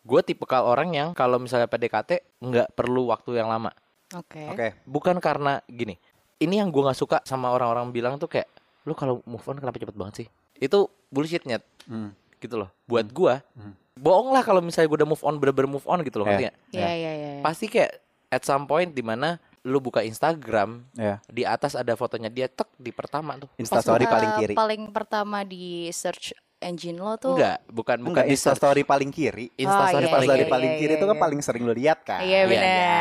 gue 0.04 0.20
tipe 0.20 0.44
orang 0.50 0.90
yang 0.92 1.08
kalau 1.14 1.38
misalnya 1.38 1.64
PDKT 1.64 2.42
nggak 2.42 2.74
perlu 2.74 3.08
waktu 3.08 3.38
yang 3.38 3.48
lama 3.48 3.70
Oke. 4.12 4.42
Oke. 4.50 4.68
bukan 4.84 5.16
karena 5.22 5.62
gini 5.64 5.96
ini 6.38 6.58
yang 6.58 6.68
gue 6.68 6.82
nggak 6.82 6.98
suka 6.98 7.18
sama 7.24 7.54
orang-orang 7.54 7.88
bilang 7.88 8.18
tuh 8.18 8.28
kayak 8.28 8.50
lu 8.84 8.92
kalau 8.92 9.24
move 9.24 9.40
on 9.46 9.56
kenapa 9.56 9.80
cepet 9.80 9.96
banget 9.96 10.14
sih 10.24 10.26
itu 10.58 10.90
bullshit 11.08 11.46
nyet 11.46 11.62
Hmm. 11.88 12.12
gitu 12.40 12.56
loh 12.56 12.68
buat 12.84 13.08
gua 13.08 13.40
Hmm. 13.56 13.72
bohong 13.96 14.32
lah 14.32 14.44
kalau 14.44 14.60
misalnya 14.60 14.92
gue 14.92 14.98
udah 15.00 15.08
move 15.08 15.24
on 15.24 15.36
bener-bener 15.40 15.70
move 15.70 15.86
on 15.88 16.04
gitu 16.04 16.20
loh 16.20 16.26
Ya. 16.26 16.30
ngerti 16.32 16.44
nggak? 16.44 16.56
Iya, 16.72 16.90
iya, 16.90 16.92
iya. 16.92 17.28
iya. 17.38 17.42
pasti 17.44 17.66
kayak 17.70 17.92
at 18.28 18.42
some 18.42 18.66
point 18.66 18.90
di 18.90 19.00
mana 19.00 19.38
lu 19.64 19.80
buka 19.80 20.04
Instagram, 20.04 20.84
Ya. 20.92 21.24
di 21.24 21.40
atas 21.40 21.72
ada 21.72 21.96
fotonya 21.96 22.28
dia 22.28 22.52
tek 22.52 22.68
di 22.76 22.92
pertama 22.92 23.40
tuh. 23.40 23.48
Instastory 23.56 24.04
paling 24.04 24.30
kiri. 24.36 24.52
Paling 24.52 24.92
pertama 24.92 25.40
di 25.40 25.88
search 25.88 26.36
engine 26.64 26.96
lo 26.96 27.14
tuh. 27.14 27.36
Enggak, 27.36 27.60
bukan 27.66 27.96
bukan 28.00 28.10
Enggak 28.10 28.24
di 28.24 28.34
search. 28.34 28.56
Instastory 28.56 28.82
paling 28.82 29.10
kiri. 29.10 29.46
Instastory 29.52 29.68
iya, 30.00 30.10
paling 30.10 30.24
Instastory 30.24 30.40
kiri. 30.40 30.50
paling 30.50 30.70
iya, 30.70 30.78
kiri 30.78 30.88
iya, 30.88 30.96
itu 30.96 31.04
kan 31.04 31.12
iya. 31.12 31.22
paling 31.22 31.40
sering 31.40 31.62
lu 31.62 31.72
lihat 31.72 31.98
kan. 32.00 32.20
Iya 32.20 32.32
Iya, 32.34 32.42
benar. 32.46 32.64
iya. 32.66 32.98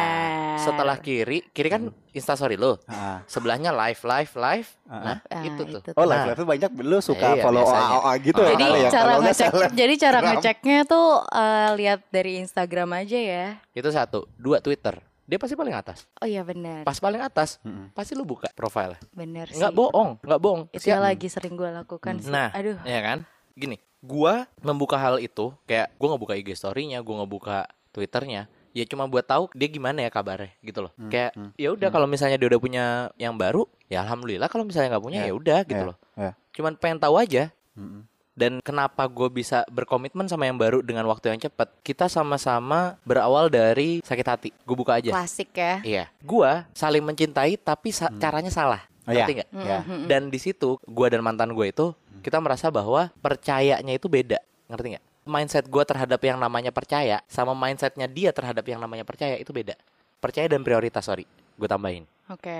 Setelah 0.56 0.98
kiri, 0.98 1.38
kiri 1.50 1.70
kan 1.70 1.82
Instastory 2.10 2.56
lu. 2.56 2.76
Ah. 2.86 3.24
Sebelahnya 3.26 3.72
live 3.74 4.02
live 4.02 4.34
live. 4.34 4.70
Ah. 4.86 4.94
Nah, 4.94 5.18
Ah, 5.26 5.42
itu 5.42 5.62
tuh. 5.64 5.80
itu 5.80 5.90
Oh, 5.92 6.04
tuh. 6.04 6.08
live 6.08 6.26
live 6.26 6.38
tuh 6.38 6.48
banyak 6.48 6.72
lu 6.80 6.98
suka 7.00 7.28
Iya, 7.32 7.42
follow 7.42 7.64
biasanya. 7.64 7.88
OA 7.98 8.14
gitu 8.22 8.38
Ah. 8.38 8.48
Jadi 8.50 8.64
ya. 8.64 8.90
cara 8.90 9.10
nggak 9.10 9.24
ngecek, 9.26 9.52
jadi 9.74 9.94
cara 9.98 10.18
ngeceknya 10.22 10.80
tuh 10.86 11.08
eh, 11.26 11.70
lihat 11.76 12.00
dari 12.10 12.32
Instagram 12.38 12.90
aja 12.96 13.18
ya. 13.18 13.46
Itu 13.72 13.90
satu, 13.90 14.28
dua 14.36 14.60
Twitter. 14.60 15.00
Dia 15.24 15.40
pasti 15.40 15.56
paling 15.56 15.72
atas. 15.72 16.04
Oh 16.18 16.28
iya 16.28 16.44
benar, 16.44 16.84
Pas 16.84 17.00
paling 17.00 17.18
atas, 17.18 17.56
Mm-mm. 17.62 17.90
pasti 17.92 18.12
lu 18.12 18.22
buka 18.22 18.52
profile. 18.52 19.00
benar 19.10 19.48
sih. 19.48 19.56
Enggak 19.56 19.72
bohong, 19.72 20.20
enggak 20.20 20.36
bohong. 20.38 20.62
Itu 20.70 20.84
Siap. 20.84 20.92
yang 20.92 21.02
lagi 21.02 21.28
sering 21.28 21.56
gue 21.56 21.70
lakukan 21.72 22.20
sih. 22.20 22.28
Nah, 22.28 22.52
Aduh. 22.52 22.76
ya 22.84 23.00
kan? 23.02 23.24
Gini, 23.54 23.78
gua 24.00 24.50
membuka 24.60 24.98
hal 24.98 25.18
itu 25.18 25.54
kayak 25.64 25.94
gua 25.96 26.08
nggak 26.14 26.22
buka 26.22 26.34
IG 26.36 26.50
story-nya, 26.54 27.00
gua 27.00 27.22
nggak 27.22 27.32
buka 27.32 27.58
Twitternya, 27.90 28.50
ya 28.74 28.84
cuma 28.84 29.06
buat 29.06 29.22
tahu 29.22 29.54
dia 29.54 29.70
gimana 29.70 30.02
ya 30.02 30.10
kabarnya 30.10 30.50
gitu 30.60 30.90
loh. 30.90 30.92
Hmm, 30.98 31.14
Kayak 31.14 31.38
hmm, 31.38 31.52
ya 31.56 31.70
udah 31.70 31.90
kalau 31.90 32.10
misalnya 32.10 32.42
dia 32.42 32.50
udah 32.50 32.58
punya 32.58 32.86
yang 33.16 33.38
baru, 33.38 33.70
ya 33.86 34.02
alhamdulillah. 34.02 34.50
Kalau 34.50 34.66
misalnya 34.66 34.98
nggak 34.98 35.06
punya 35.06 35.20
Ya, 35.22 35.30
ya 35.30 35.34
udah 35.34 35.60
gitu 35.62 35.78
ya, 35.80 35.90
loh. 35.94 35.98
ya. 36.18 36.32
Cuman 36.52 36.74
pengen 36.76 36.98
tahu 36.98 37.16
aja. 37.16 37.54
Mm-mm. 37.78 38.10
Dan 38.34 38.66
kenapa 38.66 39.06
gue 39.06 39.30
bisa 39.30 39.62
berkomitmen 39.70 40.26
sama 40.26 40.50
yang 40.50 40.58
baru 40.58 40.82
dengan 40.82 41.06
waktu 41.06 41.30
yang 41.30 41.38
cepat? 41.40 41.70
Kita 41.86 42.10
sama-sama 42.10 42.98
berawal 43.06 43.46
dari 43.46 44.02
sakit 44.02 44.26
hati. 44.26 44.50
Gue 44.66 44.74
buka 44.74 44.98
aja. 44.98 45.14
Klasik 45.14 45.54
ya. 45.54 45.86
Iya, 45.86 46.06
gua 46.18 46.66
saling 46.74 47.06
mencintai 47.06 47.54
tapi 47.56 47.94
sa- 47.94 48.10
caranya 48.18 48.50
salah. 48.50 48.82
Oh, 49.04 49.12
iya. 49.12 49.28
Ngerti 49.28 49.32
nggak? 49.36 49.50
Ya. 49.58 49.80
Mm-mm. 49.84 50.08
Dan 50.08 50.22
di 50.28 50.40
situ 50.40 50.80
gua 50.88 51.08
dan 51.12 51.20
mantan 51.20 51.52
gue 51.52 51.68
itu 51.68 51.92
kita 52.22 52.40
merasa 52.40 52.72
bahwa 52.72 53.12
percayanya 53.20 53.92
itu 53.92 54.08
beda. 54.08 54.40
Ngerti 54.72 54.96
nggak? 54.96 55.06
Mindset 55.24 55.68
gua 55.68 55.84
terhadap 55.84 56.20
yang 56.20 56.40
namanya 56.40 56.72
percaya 56.72 57.20
sama 57.28 57.52
mindsetnya 57.52 58.08
dia 58.08 58.32
terhadap 58.32 58.64
yang 58.64 58.80
namanya 58.80 59.04
percaya 59.04 59.36
itu 59.36 59.52
beda. 59.52 59.76
Percaya 60.20 60.48
dan 60.48 60.64
prioritas, 60.64 61.04
sorry. 61.04 61.28
Gue 61.54 61.68
tambahin. 61.68 62.08
Oke. 62.32 62.56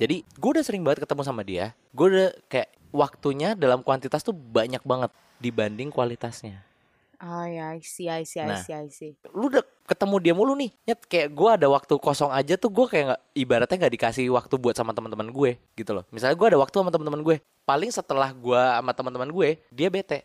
Jadi 0.00 0.24
gue 0.24 0.50
udah 0.50 0.64
sering 0.64 0.80
banget 0.80 1.04
ketemu 1.04 1.22
sama 1.22 1.44
dia. 1.44 1.76
Gue 1.92 2.08
udah 2.08 2.30
kayak 2.48 2.72
waktunya 2.88 3.52
dalam 3.52 3.84
kuantitas 3.84 4.24
tuh 4.24 4.32
banyak 4.32 4.80
banget 4.82 5.12
dibanding 5.36 5.92
kualitasnya. 5.92 6.64
Oh 7.20 7.44
ya, 7.44 7.76
I 7.76 7.84
see, 7.84 8.08
I 8.08 8.24
see, 8.24 8.40
I 8.42 8.48
Nah. 8.50 8.58
see, 8.58 8.74
I 8.74 8.88
see. 8.88 9.12
lu 9.30 9.46
udah 9.46 9.62
ketemu 9.92 10.16
dia 10.18 10.32
mulu 10.32 10.56
nih 10.56 10.72
Nyet, 10.82 11.00
kayak 11.04 11.28
gue 11.30 11.50
ada 11.52 11.66
waktu 11.68 11.94
kosong 11.96 12.32
aja 12.32 12.56
tuh 12.56 12.72
gue 12.72 12.86
kayak 12.88 13.04
nggak 13.06 13.20
ibaratnya 13.36 13.76
nggak 13.76 13.94
dikasih 13.94 14.24
waktu 14.28 14.54
buat 14.56 14.72
sama 14.72 14.90
teman-teman 14.90 15.28
gue 15.28 15.60
gitu 15.76 15.92
loh 15.92 16.08
misalnya 16.08 16.32
gue 16.34 16.48
ada 16.48 16.58
waktu 16.58 16.74
sama 16.74 16.88
teman-teman 16.88 17.20
gue 17.20 17.36
paling 17.62 17.90
setelah 17.90 18.32
gue 18.32 18.56
sama 18.56 18.90
teman-teman 18.90 19.28
gue 19.28 19.48
dia 19.68 19.88
bete 19.88 20.24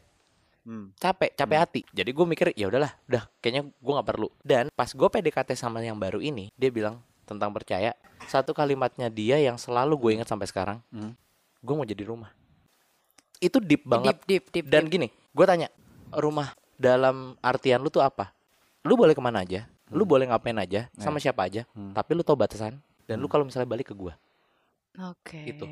Hmm. 0.68 0.92
capek 1.00 1.32
capek 1.32 1.58
hati 1.64 1.82
jadi 1.96 2.12
gue 2.12 2.26
mikir 2.28 2.52
ya 2.52 2.68
udahlah 2.68 2.92
udah 3.08 3.24
kayaknya 3.40 3.72
gue 3.72 3.94
nggak 3.96 4.04
perlu 4.04 4.28
dan 4.44 4.68
pas 4.76 4.92
gue 4.92 5.08
PDKT 5.08 5.56
sama 5.56 5.80
yang 5.80 5.96
baru 5.96 6.20
ini 6.20 6.52
dia 6.60 6.68
bilang 6.68 7.00
tentang 7.24 7.56
percaya 7.56 7.96
satu 8.28 8.52
kalimatnya 8.52 9.08
dia 9.08 9.40
yang 9.40 9.56
selalu 9.56 9.96
gue 9.96 10.12
ingat 10.20 10.28
sampai 10.28 10.44
sekarang 10.44 10.84
Hmm. 10.92 11.16
gue 11.64 11.72
mau 11.72 11.88
jadi 11.88 12.04
rumah 12.04 12.36
itu 13.40 13.64
deep 13.64 13.88
banget 13.88 14.20
Deep, 14.28 14.28
deep, 14.28 14.46
deep. 14.52 14.66
dan 14.68 14.84
deep. 14.84 14.92
gini, 14.92 15.08
gue 15.08 15.46
tanya, 15.46 15.70
rumah 16.12 16.52
dalam 16.74 17.38
artian 17.40 17.80
lu 17.80 17.88
tuh 17.88 18.02
apa? 18.02 18.34
Lu 18.88 18.96
boleh 18.96 19.12
ke 19.12 19.20
mana 19.20 19.44
aja, 19.44 19.68
lu 19.88 20.04
boleh 20.04 20.26
ngapain 20.26 20.56
aja, 20.56 20.88
sama 20.96 21.20
siapa 21.20 21.44
aja, 21.44 21.68
Hmm. 21.70 21.92
tapi 21.92 22.16
lu 22.16 22.24
tau 22.24 22.34
batasan. 22.34 22.80
Dan 23.04 23.20
lu 23.20 23.28
kalau 23.28 23.44
misalnya 23.44 23.68
balik 23.68 23.92
ke 23.92 23.96
gua, 23.96 24.16
Oke. 24.98 25.46
Gitu. 25.46 25.66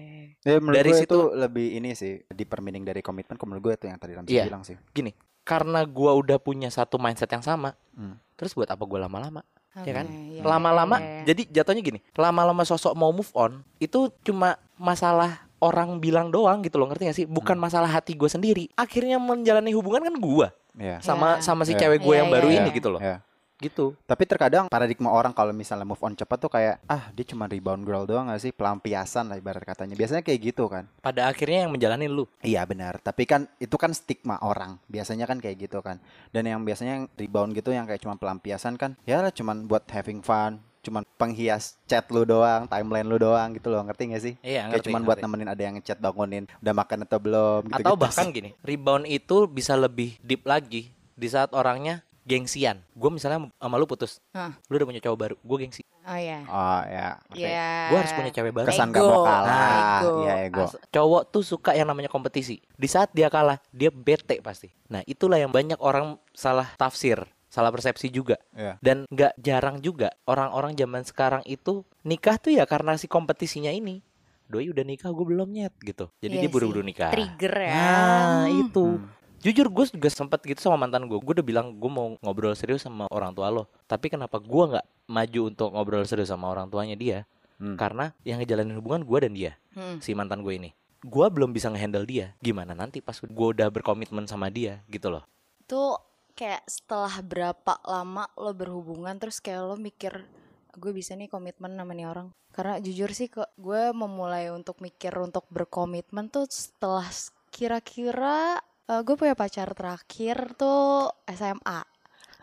Ya, 0.43 0.61
menurut 0.61 0.77
Dari 0.77 0.91
gue 0.91 0.99
situ- 1.01 1.17
itu 1.17 1.33
lebih 1.33 1.67
ini 1.73 1.97
sih 1.97 2.21
di 2.23 2.45
permining 2.45 2.85
dari 2.85 3.01
komitmen. 3.01 3.33
Kalau 3.33 3.49
menurut 3.49 3.63
gue 3.63 3.73
itu 3.75 3.85
yang 3.87 3.97
tadi 3.97 4.13
Ramzi 4.13 4.29
Iya. 4.29 4.45
bilang 4.45 4.61
sih. 4.61 4.77
gini, 4.91 5.17
karena 5.41 5.81
gua 5.83 6.13
udah 6.13 6.37
punya 6.37 6.69
satu 6.69 6.95
mindset 6.95 7.27
yang 7.27 7.41
sama, 7.41 7.73
Hmm. 7.91 8.21
terus 8.35 8.53
buat 8.53 8.67
apa 8.67 8.83
gua 8.83 9.01
lama-lama? 9.01 9.41
ya 9.77 9.91
kan? 9.91 10.07
Iya, 10.07 10.39
Lama-lama, 10.39 10.95
iya, 10.95 11.03
iya. 11.03 11.23
jadi 11.27 11.41
jatuhnya 11.51 11.83
gini, 11.83 11.99
lama-lama 12.15 12.63
sosok 12.63 12.95
mau 12.95 13.11
move 13.11 13.27
on, 13.33 13.59
itu 13.75 14.07
cuma 14.23 14.55
masalah 14.77 15.44
orang 15.65 15.97
bilang 15.97 16.29
doang 16.29 16.61
gitu 16.61 16.77
loh, 16.77 16.85
ngerti 16.85 17.03
gak 17.09 17.17
sih? 17.17 17.25
Bukan 17.25 17.57
masalah 17.57 17.89
hati 17.89 18.13
gue 18.13 18.29
sendiri. 18.29 18.69
Akhirnya 18.77 19.17
menjalani 19.17 19.73
hubungan 19.73 20.05
kan 20.05 20.15
gua 20.15 20.47
Iya. 20.77 21.01
sama 21.01 21.39
Ya. 21.39 21.41
sama 21.41 21.65
si 21.65 21.73
Iya. 21.73 21.81
cewek 21.81 21.99
gue 21.99 22.13
Iya, 22.13 22.19
yang 22.21 22.29
baru 22.29 22.47
iya, 22.47 22.57
ini 22.59 22.69
iya. 22.69 22.77
gitu 22.77 22.89
loh, 22.91 22.99
Ya. 22.99 23.17
gitu. 23.55 23.95
Tapi 24.03 24.27
terkadang 24.27 24.67
paradigma 24.67 25.07
orang 25.09 25.31
kalau 25.31 25.49
misalnya 25.49 25.87
move 25.87 26.03
on 26.03 26.11
cepat 26.11 26.37
tuh 26.37 26.51
kayak 26.51 26.83
ah 26.85 27.07
dia 27.09 27.23
cuma 27.23 27.47
rebound 27.47 27.81
girl 27.81 28.03
doang 28.03 28.27
gak 28.27 28.37
sih 28.37 28.51
pelampiasan 28.51 29.31
lah 29.31 29.39
ibarat 29.39 29.63
katanya. 29.63 29.95
Biasanya 29.95 30.21
kayak 30.21 30.39
gitu 30.43 30.67
kan. 30.67 30.85
Pada 30.99 31.25
akhirnya 31.25 31.63
yang 31.63 31.71
menjalani 31.71 32.05
lu. 32.05 32.27
Iya 32.43 32.67
benar. 32.67 32.99
Tapi 32.99 33.23
kan 33.23 33.47
itu 33.57 33.73
kan 33.79 33.95
stigma 33.95 34.35
orang. 34.43 34.75
Biasanya 34.85 35.23
kan 35.23 35.39
kayak 35.39 35.57
gitu 35.65 35.79
kan. 35.79 36.03
Dan 36.29 36.45
yang 36.45 36.61
biasanya 36.61 36.99
yang 36.99 37.05
rebound 37.15 37.55
gitu 37.55 37.71
yang 37.71 37.87
kayak 37.87 38.03
cuma 38.03 38.19
pelampiasan 38.19 38.75
kan 38.75 38.99
ya 39.07 39.23
lah 39.23 39.31
cuman 39.31 39.63
buat 39.65 39.87
having 39.87 40.19
fun, 40.19 40.59
cuman 40.85 41.01
penghias 41.15 41.75
chat 41.83 42.05
lu 42.07 42.21
doang, 42.21 42.69
timeline 42.69 43.03
lu 43.03 43.17
doang 43.17 43.49
gitu 43.51 43.67
loh. 43.67 43.81
Ngerti 43.81 44.01
gak 44.07 44.21
sih? 44.21 44.33
Iya, 44.39 44.69
Kayak 44.69 44.69
ngerti, 44.69 44.85
cuman 44.85 45.01
buat 45.01 45.17
ngerti. 45.17 45.25
nemenin 45.27 45.49
ada 45.49 45.61
yang 45.61 45.73
ngechat 45.75 45.97
bangunin, 45.97 46.43
udah 46.55 46.73
makan 46.75 46.97
atau 47.01 47.17
belum 47.17 47.61
gitu, 47.67 47.81
Atau 47.81 47.93
bahkan 47.97 48.27
gini, 48.29 48.53
rebound 48.61 49.05
itu 49.05 49.37
bisa 49.45 49.73
lebih 49.73 50.15
deep 50.21 50.45
lagi 50.45 50.93
di 51.11 51.27
saat 51.27 51.49
orangnya 51.51 52.05
gengsian. 52.23 52.81
Gue 52.91 53.09
misalnya 53.09 53.49
sama 53.51 53.75
lu 53.75 53.85
putus, 53.85 54.21
Hah. 54.31 54.53
lu 54.65 54.77
udah 54.77 54.87
punya 54.87 55.01
cowok 55.01 55.17
baru, 55.17 55.35
gue 55.35 55.57
gengsi. 55.59 55.83
Oh 56.05 56.13
ya. 56.13 56.45
Oh 56.45 56.81
ya. 56.85 57.07
ngerti. 57.29 57.49
Iya. 57.49 57.69
Gue 57.89 57.97
harus 57.97 58.13
punya 58.13 58.29
cewek 58.29 58.53
baru. 58.53 58.67
Kesan 58.69 58.89
Ego. 58.89 59.01
gak 59.01 59.09
mau 59.09 59.25
kalah. 59.25 59.69
Ego. 59.97 60.11
Iya 60.21 60.33
ego. 60.45 60.63
As- 60.63 60.77
Cowok 60.89 61.23
tuh 61.29 61.41
suka 61.41 61.73
yang 61.73 61.89
namanya 61.89 62.09
kompetisi. 62.09 62.61
Di 62.77 62.85
saat 62.85 63.09
dia 63.09 63.25
kalah, 63.25 63.57
dia 63.73 63.89
bete 63.89 64.37
pasti. 64.37 64.69
Nah 64.85 65.01
itulah 65.03 65.41
yang 65.41 65.49
banyak 65.49 65.81
orang 65.81 66.21
salah 66.29 66.69
tafsir, 66.77 67.25
salah 67.55 67.71
persepsi 67.71 68.11
juga. 68.11 68.35
Iya. 68.51 68.75
Dan 68.83 69.07
nggak 69.07 69.39
jarang 69.39 69.79
juga 69.79 70.11
orang-orang 70.27 70.75
zaman 70.75 71.07
sekarang 71.07 71.43
itu 71.47 71.87
nikah 72.03 72.35
tuh 72.35 72.51
ya 72.51 72.67
karena 72.67 72.99
si 72.99 73.07
kompetisinya 73.07 73.71
ini. 73.71 74.03
Doi 74.45 74.69
udah 74.69 74.83
nikah, 74.85 75.09
gue 75.09 75.25
belum 75.25 75.49
nyet 75.55 75.73
gitu. 75.81 76.11
Jadi 76.19 76.35
Iya 76.37 76.41
dia 76.45 76.51
buru-buru 76.51 76.83
nikah. 76.83 77.09
Trigger 77.15 77.53
ya. 77.65 77.73
Nah 77.73 78.45
itu. 78.51 78.99
Hmm. 78.99 79.07
Jujur 79.41 79.69
gue 79.69 79.85
juga 79.89 80.09
sempet 80.11 80.41
gitu 80.45 80.59
sama 80.61 80.85
mantan 80.85 81.07
gue. 81.07 81.17
Gue 81.17 81.33
udah 81.39 81.45
bilang 81.45 81.73
gue 81.73 81.89
mau 81.89 82.13
ngobrol 82.21 82.53
serius 82.53 82.85
sama 82.85 83.09
orang 83.09 83.33
tua 83.33 83.49
lo. 83.49 83.65
Tapi 83.89 84.11
kenapa 84.11 84.37
gue 84.37 84.63
nggak 84.75 84.85
maju 85.09 85.41
untuk 85.49 85.69
ngobrol 85.73 86.05
serius 86.05 86.29
sama 86.29 86.51
orang 86.51 86.69
tuanya 86.69 86.93
dia? 86.93 87.17
Hmm. 87.57 87.73
Karena 87.79 88.11
yang 88.27 88.37
ngejalanin 88.43 88.75
hubungan 88.77 89.01
gue 89.07 89.17
dan 89.23 89.33
dia, 89.33 89.51
Hmm. 89.73 89.97
si 90.03 90.11
mantan 90.13 90.43
gue 90.45 90.53
ini. 90.53 90.69
Gue 91.01 91.25
belum 91.31 91.49
bisa 91.49 91.71
ngehandle 91.73 92.05
dia. 92.05 92.33
Gimana 92.37 92.77
nanti 92.77 93.01
pas 93.01 93.17
gue 93.17 93.47
udah 93.53 93.69
berkomitmen 93.71 94.29
sama 94.29 94.49
dia 94.53 94.81
gitu 94.89 95.09
loh. 95.09 95.25
Itu 95.61 95.97
kayak 96.35 96.67
setelah 96.67 97.23
berapa 97.23 97.79
lama 97.87 98.27
lo 98.35 98.51
berhubungan 98.51 99.15
terus 99.15 99.39
kayak 99.39 99.63
lo 99.63 99.75
mikir 99.79 100.27
gue 100.75 100.91
bisa 100.91 101.15
nih 101.15 101.31
komitmen 101.31 101.73
sama 101.73 101.95
nih 101.95 102.07
orang. 102.11 102.27
Karena 102.51 102.79
jujur 102.83 103.11
sih 103.15 103.31
kok 103.31 103.55
gue 103.55 103.95
memulai 103.95 104.51
untuk 104.51 104.83
mikir 104.83 105.15
untuk 105.15 105.47
berkomitmen 105.47 106.27
tuh 106.27 106.47
setelah 106.51 107.07
kira-kira 107.49 108.59
eh, 108.91 109.01
gue 109.01 109.15
punya 109.15 109.33
pacar 109.33 109.71
terakhir 109.71 110.59
tuh 110.59 111.09
SMA. 111.31 111.94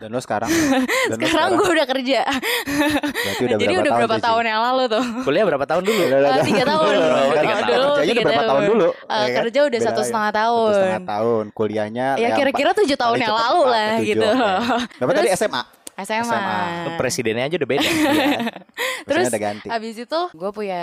Dan 0.03 0.11
lo 0.11 0.19
sekarang 0.19 0.51
dan 1.11 1.15
lo 1.15 1.23
Sekarang 1.23 1.49
gue 1.55 1.69
udah 1.71 1.87
kerja. 1.87 2.21
berarti 2.27 3.43
udah 3.47 3.57
Jadi 3.63 3.71
berapa 3.71 3.79
udah 3.79 3.87
tahun 3.87 4.01
berapa 4.03 4.17
Ji? 4.19 4.25
tahun 4.27 4.45
yang 4.45 4.61
lalu 4.61 4.83
tuh. 4.91 5.05
Kuliah 5.23 5.45
berapa 5.47 5.65
tahun 5.65 5.83
dulu? 5.83 6.03
Eh, 6.13 6.43
tiga 6.43 6.65
tahun. 6.67 6.93
Oh, 6.93 7.33
tiga 7.33 7.55
tahun. 7.55 7.63
dulu 7.63 7.87
Kerjanya 7.87 8.03
tiga 8.03 8.19
udah 8.19 8.27
berapa 8.27 8.51
tahun 8.51 8.63
dulu? 8.67 8.89
Eh, 8.89 8.99
ya 8.99 9.23
kan? 9.23 9.39
kerja 9.39 9.61
udah 9.63 9.81
satu 9.81 10.01
ya. 10.01 10.05
setengah 10.05 10.29
Satu 10.29 10.41
tahun. 10.43 10.73
setengah 10.75 11.03
tahun. 11.07 11.45
Kuliahnya 11.53 12.07
Ya 12.13 12.21
yang 12.21 12.33
kira-kira 12.35 12.71
tujuh 12.75 12.97
tahun 12.99 13.17
yang 13.21 13.37
lalu 13.37 13.63
lah 13.65 13.93
gitu. 14.03 14.27
oke. 14.27 14.99
Berapa 14.99 15.13
tadi 15.15 15.29
Terus- 15.29 15.39
SMA? 15.41 15.63
SMA. 15.95 16.25
SMA. 16.25 16.97
Presidennya 16.97 17.45
aja 17.47 17.57
udah 17.57 17.69
beda. 17.69 17.89
Terus 19.05 19.27
udah 19.29 19.39
ganti. 19.41 19.67
abis 19.69 19.95
itu 20.01 20.21
gue 20.33 20.51
punya 20.51 20.83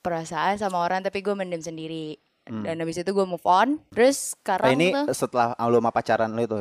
perasaan 0.00 0.56
sama 0.56 0.80
orang 0.80 1.02
tapi 1.02 1.22
gue 1.22 1.32
mendem 1.32 1.60
sendiri. 1.60 2.16
Hmm. 2.46 2.62
Dan 2.62 2.78
abis 2.78 2.98
itu 2.98 3.10
gue 3.10 3.26
move 3.26 3.42
on. 3.42 3.78
Terus 3.90 4.34
sekarang 4.34 4.74
ini 4.74 4.90
tuh, 4.90 5.10
setelah 5.12 5.54
lu 5.60 5.76
sama 5.76 5.90
pacaran 5.90 6.30
lu 6.30 6.40
itu. 6.40 6.58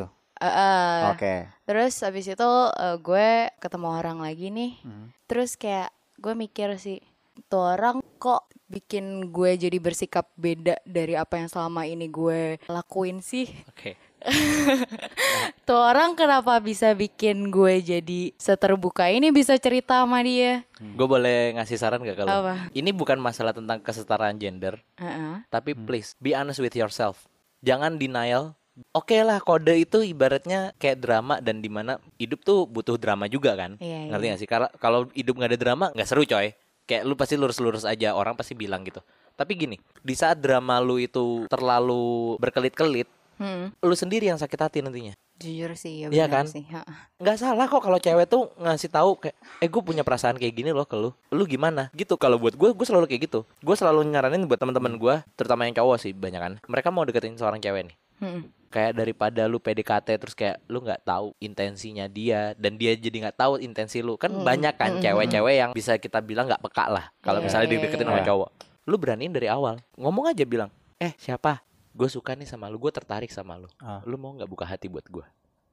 Eh, 0.49 1.01
Oke. 1.13 1.33
terus 1.65 1.97
abis 2.05 2.35
itu 2.37 2.51
eh, 2.77 2.97
gue 3.01 3.29
ketemu 3.57 3.87
orang 3.89 4.17
lagi 4.21 4.53
nih. 4.53 4.71
Hmm. 4.85 5.09
Terus 5.25 5.57
kayak 5.57 5.89
gue 6.21 6.33
mikir 6.33 6.75
sih, 6.77 7.01
tuh 7.49 7.75
orang 7.75 7.99
kok 8.21 8.47
bikin 8.65 9.29
gue 9.29 9.57
jadi 9.61 9.77
bersikap 9.77 10.25
beda 10.33 10.81
dari 10.87 11.13
apa 11.13 11.37
yang 11.37 11.49
selama 11.49 11.85
ini 11.85 12.09
gue 12.09 12.57
lakuin 12.65 13.21
sih. 13.21 13.45
Oke. 13.69 14.15
Tuh 15.69 15.77
orang 15.77 16.17
kenapa 16.17 16.57
bisa 16.57 16.97
bikin 16.97 17.53
gue 17.53 17.77
jadi 17.81 18.33
seterbuka 18.41 19.05
ini 19.13 19.29
bisa 19.29 19.53
cerita 19.61 20.01
sama 20.01 20.25
dia? 20.25 20.65
Gue 20.81 21.05
boleh 21.05 21.53
ngasih 21.57 21.77
saran 21.77 22.01
gak 22.01 22.25
kalau? 22.25 22.29
Apa? 22.29 22.73
Ini 22.73 22.89
bukan 22.89 23.21
masalah 23.21 23.53
tentang 23.53 23.81
kesetaraan 23.85 24.41
gender, 24.41 24.81
Heeh. 24.97 25.45
tapi 25.53 25.77
please 25.77 26.17
be 26.17 26.33
honest 26.33 26.57
with 26.57 26.73
yourself. 26.73 27.29
Jangan 27.61 28.01
denial. 28.01 28.57
Oke 28.91 29.23
lah 29.23 29.39
kode 29.39 29.71
itu 29.77 30.03
ibaratnya 30.03 30.75
kayak 30.75 30.99
drama 30.99 31.39
dan 31.39 31.63
di 31.63 31.71
mana 31.71 31.95
hidup 32.15 32.43
tuh 32.43 32.67
butuh 32.67 32.99
drama 32.99 33.23
juga 33.25 33.55
kan? 33.55 33.79
Iya, 33.79 34.11
Ngerti 34.11 34.25
iya. 34.25 34.31
gak 34.35 34.39
sih? 34.43 34.49
Kalau 34.49 34.67
kalau 34.75 34.99
hidup 35.11 35.33
nggak 35.35 35.51
ada 35.55 35.59
drama 35.59 35.85
nggak 35.91 36.07
seru 36.07 36.23
coy. 36.23 36.51
Kayak 36.83 37.01
lu 37.01 37.15
pasti 37.15 37.33
lurus-lurus 37.33 37.81
aja, 37.81 38.13
orang 38.13 38.37
pasti 38.37 38.53
bilang 38.53 38.85
gitu. 38.85 39.01
Tapi 39.33 39.57
gini, 39.57 39.73
di 39.99 40.13
saat 40.13 40.37
drama 40.37 40.77
lu 40.77 41.01
itu 41.01 41.49
terlalu 41.49 42.37
berkelit-kelit, 42.37 43.09
Hmm. 43.35 43.67
lu 43.75 43.91
sendiri 43.91 44.29
yang 44.29 44.37
sakit 44.37 44.55
hati 44.55 44.79
nantinya. 44.79 45.11
Jujur 45.35 45.75
sih 45.75 45.99
ya 45.99 46.07
Iya 46.07 46.25
benar 46.25 46.31
kan? 46.31 46.45
sih. 46.47 46.63
ha. 46.71 46.87
nggak 47.19 47.35
salah 47.35 47.67
kok 47.67 47.83
kalau 47.83 47.99
cewek 47.99 48.23
tuh 48.25 48.47
ngasih 48.55 48.87
tahu 48.87 49.19
kayak 49.19 49.35
eh 49.59 49.67
gue 49.67 49.81
punya 49.81 49.99
perasaan 49.99 50.39
kayak 50.39 50.55
gini 50.55 50.71
loh 50.71 50.87
ke 50.87 50.95
lu 50.95 51.11
lu 51.29 51.43
gimana 51.43 51.91
gitu 51.91 52.15
kalau 52.15 52.39
buat 52.39 52.55
gue 52.55 52.71
gue 52.71 52.85
selalu 52.85 53.03
kayak 53.05 53.27
gitu 53.27 53.43
gue 53.43 53.75
selalu 53.75 54.07
nyaranin 54.07 54.47
buat 54.47 54.55
teman-teman 54.55 54.95
gue 54.95 55.15
terutama 55.35 55.67
yang 55.67 55.75
cowok 55.75 55.97
sih 55.97 56.11
banyak 56.11 56.39
kan 56.39 56.53
mereka 56.63 56.87
mau 56.87 57.03
deketin 57.03 57.35
seorang 57.35 57.59
cewek 57.59 57.91
nih 57.91 57.95
Hmm. 58.17 58.47
kayak 58.67 58.91
daripada 58.93 59.45
lu 59.45 59.55
PDKT 59.57 60.07
terus 60.17 60.33
kayak 60.33 60.59
lu 60.65 60.79
nggak 60.79 61.01
tahu 61.01 61.31
intensinya 61.37 62.05
dia 62.05 62.51
dan 62.53 62.75
dia 62.75 62.91
jadi 62.91 63.23
nggak 63.23 63.37
tahu 63.37 63.53
intensi 63.57 63.99
lu 63.99 64.15
kan 64.15 64.29
Hmm. 64.29 64.43
banyak 64.43 64.75
kan 64.75 64.91
Hmm. 64.93 65.01
cewek-cewek 65.01 65.55
yang 65.55 65.71
bisa 65.71 65.95
kita 65.95 66.19
bilang 66.19 66.43
nggak 66.45 66.59
peka 66.61 66.87
lah 66.87 67.07
kalau 67.19 67.39
Iya, 67.39 67.45
misalnya 67.45 67.67
iya, 67.67 67.73
dideketin 67.73 68.01
iya. 68.01 68.09
sama 68.09 68.19
Iya. 68.19 68.27
cowok 68.27 68.49
lu 68.85 68.95
beraniin 68.95 69.31
dari 69.31 69.47
awal 69.47 69.75
ngomong 69.95 70.27
aja 70.27 70.43
bilang 70.43 70.67
eh 70.97 71.15
siapa 71.15 71.63
gue 71.89 72.05
suka 72.05 72.33
nih 72.33 72.45
sama 72.45 72.67
lu 72.67 72.75
gue 72.77 72.91
tertarik 72.91 73.31
sama 73.31 73.55
lu 73.55 73.71
Ah. 73.77 74.03
lu 74.03 74.15
mau 74.15 74.31
nggak 74.31 74.45
buka 74.45 74.63
hati 74.63 74.85
buat 74.85 75.05
gue 75.05 75.23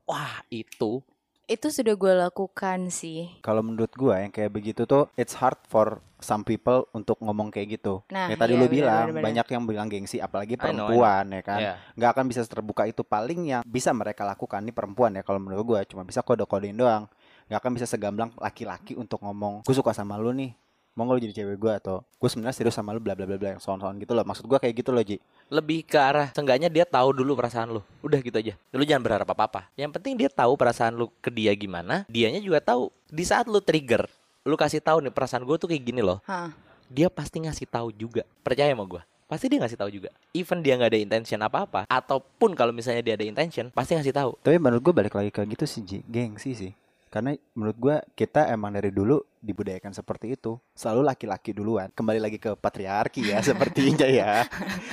wah 0.05 0.43
itu 0.49 1.03
Itu 1.45 1.69
sudah 1.69 1.93
gue 1.93 2.13
lakukan 2.15 2.87
sih. 2.89 3.27
Kalau 3.41 3.61
menurut 3.61 3.91
gua 3.93 4.17
yang 4.17 4.31
kayak 4.31 4.49
begitu 4.49 4.87
tuh 4.87 5.11
it's 5.13 5.35
hard 5.35 5.59
for 5.67 5.99
some 6.23 6.47
people 6.47 6.87
untuk 6.95 7.19
ngomong 7.19 7.51
kayak 7.51 7.77
gitu. 7.79 8.01
Nah, 8.09 8.31
ya 8.31 8.37
tadi 8.39 8.55
iya, 8.57 8.61
lu 8.63 8.67
bilang 8.71 9.11
benar, 9.11 9.15
benar. 9.19 9.25
banyak 9.27 9.47
yang 9.53 9.63
bilang 9.67 9.89
gengsi 9.91 10.17
apalagi 10.23 10.55
I 10.55 10.59
know, 10.59 10.87
perempuan 10.89 11.25
ya 11.35 11.43
kan. 11.43 11.59
ya 11.61 11.73
nggak 11.99 12.11
akan 12.17 12.25
bisa 12.31 12.41
terbuka 12.47 12.83
itu 12.87 13.03
paling 13.03 13.41
yang 13.45 13.63
bisa 13.67 13.91
mereka 13.93 14.23
lakukan 14.23 14.63
nih 14.63 14.75
perempuan 14.75 15.13
ya 15.19 15.23
kalau 15.27 15.43
menurut 15.43 15.65
gua. 15.67 15.81
Cuma 15.85 16.07
bisa 16.07 16.23
kode-kodein 16.23 16.79
doang. 16.79 17.11
Nggak 17.51 17.59
akan 17.59 17.73
bisa 17.77 17.87
segamblang 17.91 18.31
laki-laki 18.39 18.97
untuk 18.97 19.21
ngomong 19.21 19.67
gue 19.67 19.75
suka 19.75 19.93
sama 19.93 20.17
lu 20.17 20.33
nih. 20.33 20.55
Mau 20.93 21.09
nggak 21.09 21.17
lu 21.17 21.23
jadi 21.25 21.35
cewek 21.43 21.57
gua 21.57 21.81
atau 21.81 22.05
gue 22.05 22.29
sebenarnya 22.31 22.57
serius 22.57 22.77
sama 22.77 22.93
lu 22.93 23.01
bla 23.01 23.17
bla 23.19 23.25
bla 23.25 23.37
bla 23.37 23.59
yang 23.59 23.63
sound-sound 23.63 23.99
gitu 24.01 24.13
loh. 24.15 24.25
Maksud 24.25 24.45
gua 24.47 24.63
kayak 24.63 24.75
gitu 24.81 24.95
loh 24.95 25.03
Ji. 25.03 25.19
Lebih 25.53 25.85
ke 25.85 25.99
arah 26.01 26.33
seenggaknya 26.33 26.73
dia 26.73 26.87
tahu 26.87 27.13
dulu 27.13 27.37
perasaan 27.37 27.75
lu. 27.75 27.83
Udah 28.01 28.23
gitu 28.23 28.37
aja. 28.39 28.55
Lu 28.73 28.87
jangan 28.87 29.03
berharap 29.05 29.29
apa 29.29 29.43
apa 29.51 29.61
yang 29.77 29.91
penting 29.91 30.17
dia 30.17 30.31
tahu 30.31 30.55
perasaan 30.55 30.97
lu 30.97 31.11
ke 31.21 31.29
dia 31.29 31.53
gimana 31.53 32.07
dianya 32.07 32.41
juga 32.41 32.63
tahu. 32.63 32.89
Di 33.13 33.25
saat 33.27 33.49
lu 33.49 33.61
trigger 33.61 34.09
lu 34.43 34.59
kasih 34.59 34.83
tahu 34.83 34.99
nih 35.07 35.15
perasaan 35.15 35.47
gue 35.47 35.57
tuh 35.59 35.71
kayak 35.71 35.83
gini 35.83 36.03
loh. 36.03 36.19
Hah. 36.27 36.51
dia 36.93 37.09
pasti 37.09 37.41
ngasih 37.41 37.65
tahu 37.73 37.89
juga. 37.95 38.27
Percaya 38.45 38.77
sama 38.77 38.85
gue 38.85 39.03
pasti 39.33 39.49
dia 39.49 39.65
ngasih 39.65 39.81
tahu 39.81 39.89
juga. 39.89 40.13
Even 40.37 40.61
dia 40.61 40.77
nggak 40.77 40.93
ada 40.93 41.01
intention 41.01 41.41
apa 41.41 41.65
apa 41.65 41.81
ataupun 41.89 42.53
kalau 42.53 42.69
misalnya 42.69 43.01
dia 43.01 43.17
ada 43.17 43.25
intention 43.25 43.73
pasti 43.73 43.97
ngasih 43.97 44.13
tahu. 44.13 44.37
Tapi 44.45 44.61
menurut 44.61 44.85
gua 44.85 44.95
balik 45.01 45.17
lagi 45.17 45.33
ke 45.33 45.41
gitu 45.57 45.65
sih 45.65 45.81
Ji. 45.81 45.99
Gengsi 46.05 46.53
sih. 46.53 46.73
Karena 47.09 47.33
menurut 47.57 47.77
gua 47.81 47.97
kita 48.13 48.53
emang 48.53 48.77
dari 48.77 48.93
dulu 48.93 49.25
dibudayakan 49.41 49.97
seperti 49.97 50.37
itu. 50.37 50.61
Selalu 50.77 51.09
laki-laki 51.09 51.57
duluan. 51.57 51.89
Kembali 51.97 52.21
lagi 52.21 52.37
ke 52.37 52.53
patriarki 52.61 53.33
ya 53.33 53.41
sepertinya 53.49 54.05
ya. 54.05 54.45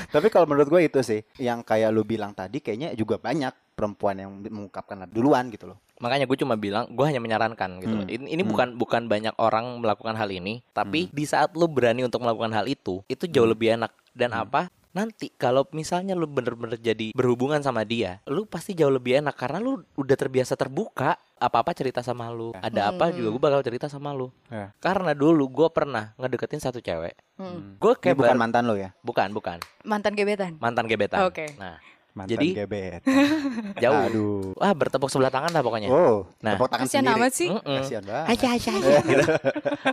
Tapi 0.08 0.32
kalau 0.32 0.48
menurut 0.48 0.72
gue 0.72 0.88
itu 0.88 1.04
sih 1.04 1.20
yang 1.36 1.60
kayak 1.60 1.92
lu 1.92 2.08
bilang 2.08 2.32
tadi 2.32 2.64
kayaknya 2.64 2.96
juga 2.96 3.20
banyak 3.20 3.52
perempuan 3.76 4.16
yang 4.24 4.32
mengungkapkan 4.40 5.08
duluan 5.08 5.48
gitu 5.52 5.72
loh 5.72 5.80
makanya 6.00 6.26
gue 6.26 6.38
cuma 6.38 6.56
bilang 6.56 6.88
gue 6.88 7.04
hanya 7.04 7.20
menyarankan 7.20 7.80
gitu 7.80 7.96
Hmm. 7.98 8.08
ini, 8.08 8.26
ini 8.30 8.42
Hmm. 8.42 8.50
bukan 8.50 8.68
bukan 8.74 9.02
banyak 9.06 9.36
orang 9.36 9.78
melakukan 9.78 10.16
hal 10.16 10.28
ini 10.28 10.64
tapi 10.72 11.12
di 11.12 11.24
saat 11.24 11.54
lu 11.54 11.68
berani 11.68 12.02
untuk 12.02 12.20
melakukan 12.20 12.52
hal 12.52 12.66
itu 12.66 13.04
itu 13.06 13.28
jauh 13.28 13.44
Hmm. 13.44 13.54
lebih 13.54 13.68
enak 13.76 13.92
dan 14.12 14.32
Hmm. 14.32 14.44
apa 14.44 14.62
nanti 14.90 15.30
kalau 15.32 15.70
misalnya 15.70 16.18
lu 16.18 16.26
bener-bener 16.26 16.74
jadi 16.76 17.14
berhubungan 17.14 17.62
sama 17.62 17.84
dia 17.84 18.24
lu 18.26 18.44
pasti 18.44 18.74
jauh 18.74 18.90
lebih 18.90 19.22
enak 19.22 19.38
karena 19.38 19.60
lu 19.60 19.86
udah 19.94 20.16
terbiasa 20.18 20.56
terbuka 20.56 21.14
apa-apa 21.38 21.72
cerita 21.72 22.02
sama 22.02 22.26
lu 22.28 22.52
ada 22.54 22.90
apa 22.90 23.08
Hmm. 23.08 23.16
juga 23.16 23.28
gue 23.30 23.44
bakal 23.44 23.62
cerita 23.62 23.86
sama 23.86 24.12
lu 24.12 24.34
Ya. 24.48 24.74
karena 24.78 25.14
dulu 25.14 25.46
gue 25.46 25.68
pernah 25.70 26.16
ngedeketin 26.16 26.58
satu 26.60 26.80
cewek 26.80 27.14
Hmm. 27.38 27.76
gue 27.76 27.94
Ini 27.94 28.02
kayak 28.02 28.18
bukan 28.18 28.36
mantan 28.36 28.66
lo 28.66 28.74
ya 28.74 28.90
bukan 29.00 29.30
bukan 29.30 29.60
Mantan 29.84 30.12
gebetan. 30.12 30.58
mantan 30.58 30.86
gebetan 30.86 31.22
Oke. 31.22 31.54
nah 31.56 31.78
mantan 32.12 32.32
Jadi- 32.32 32.52
gebet 32.56 33.02
jauh 33.84 34.02
aduh 34.02 34.44
wah 34.54 34.72
bertepuk 34.72 35.08
sebelah 35.08 35.30
tangan 35.30 35.50
lah 35.50 35.62
pokoknya 35.62 35.88
oh 35.88 36.26
Nah. 36.40 36.56
tepuk 36.56 36.68
tangan 36.68 36.86
sendiri 36.86 37.16
amat 37.16 37.32
sih. 37.32 37.50
Mm-mm. 37.50 37.78
kasian 37.80 38.04
banget 38.04 38.26
aja 38.30 38.48
aja 38.52 38.70
aja 38.72 38.92
gitu. 39.06 39.26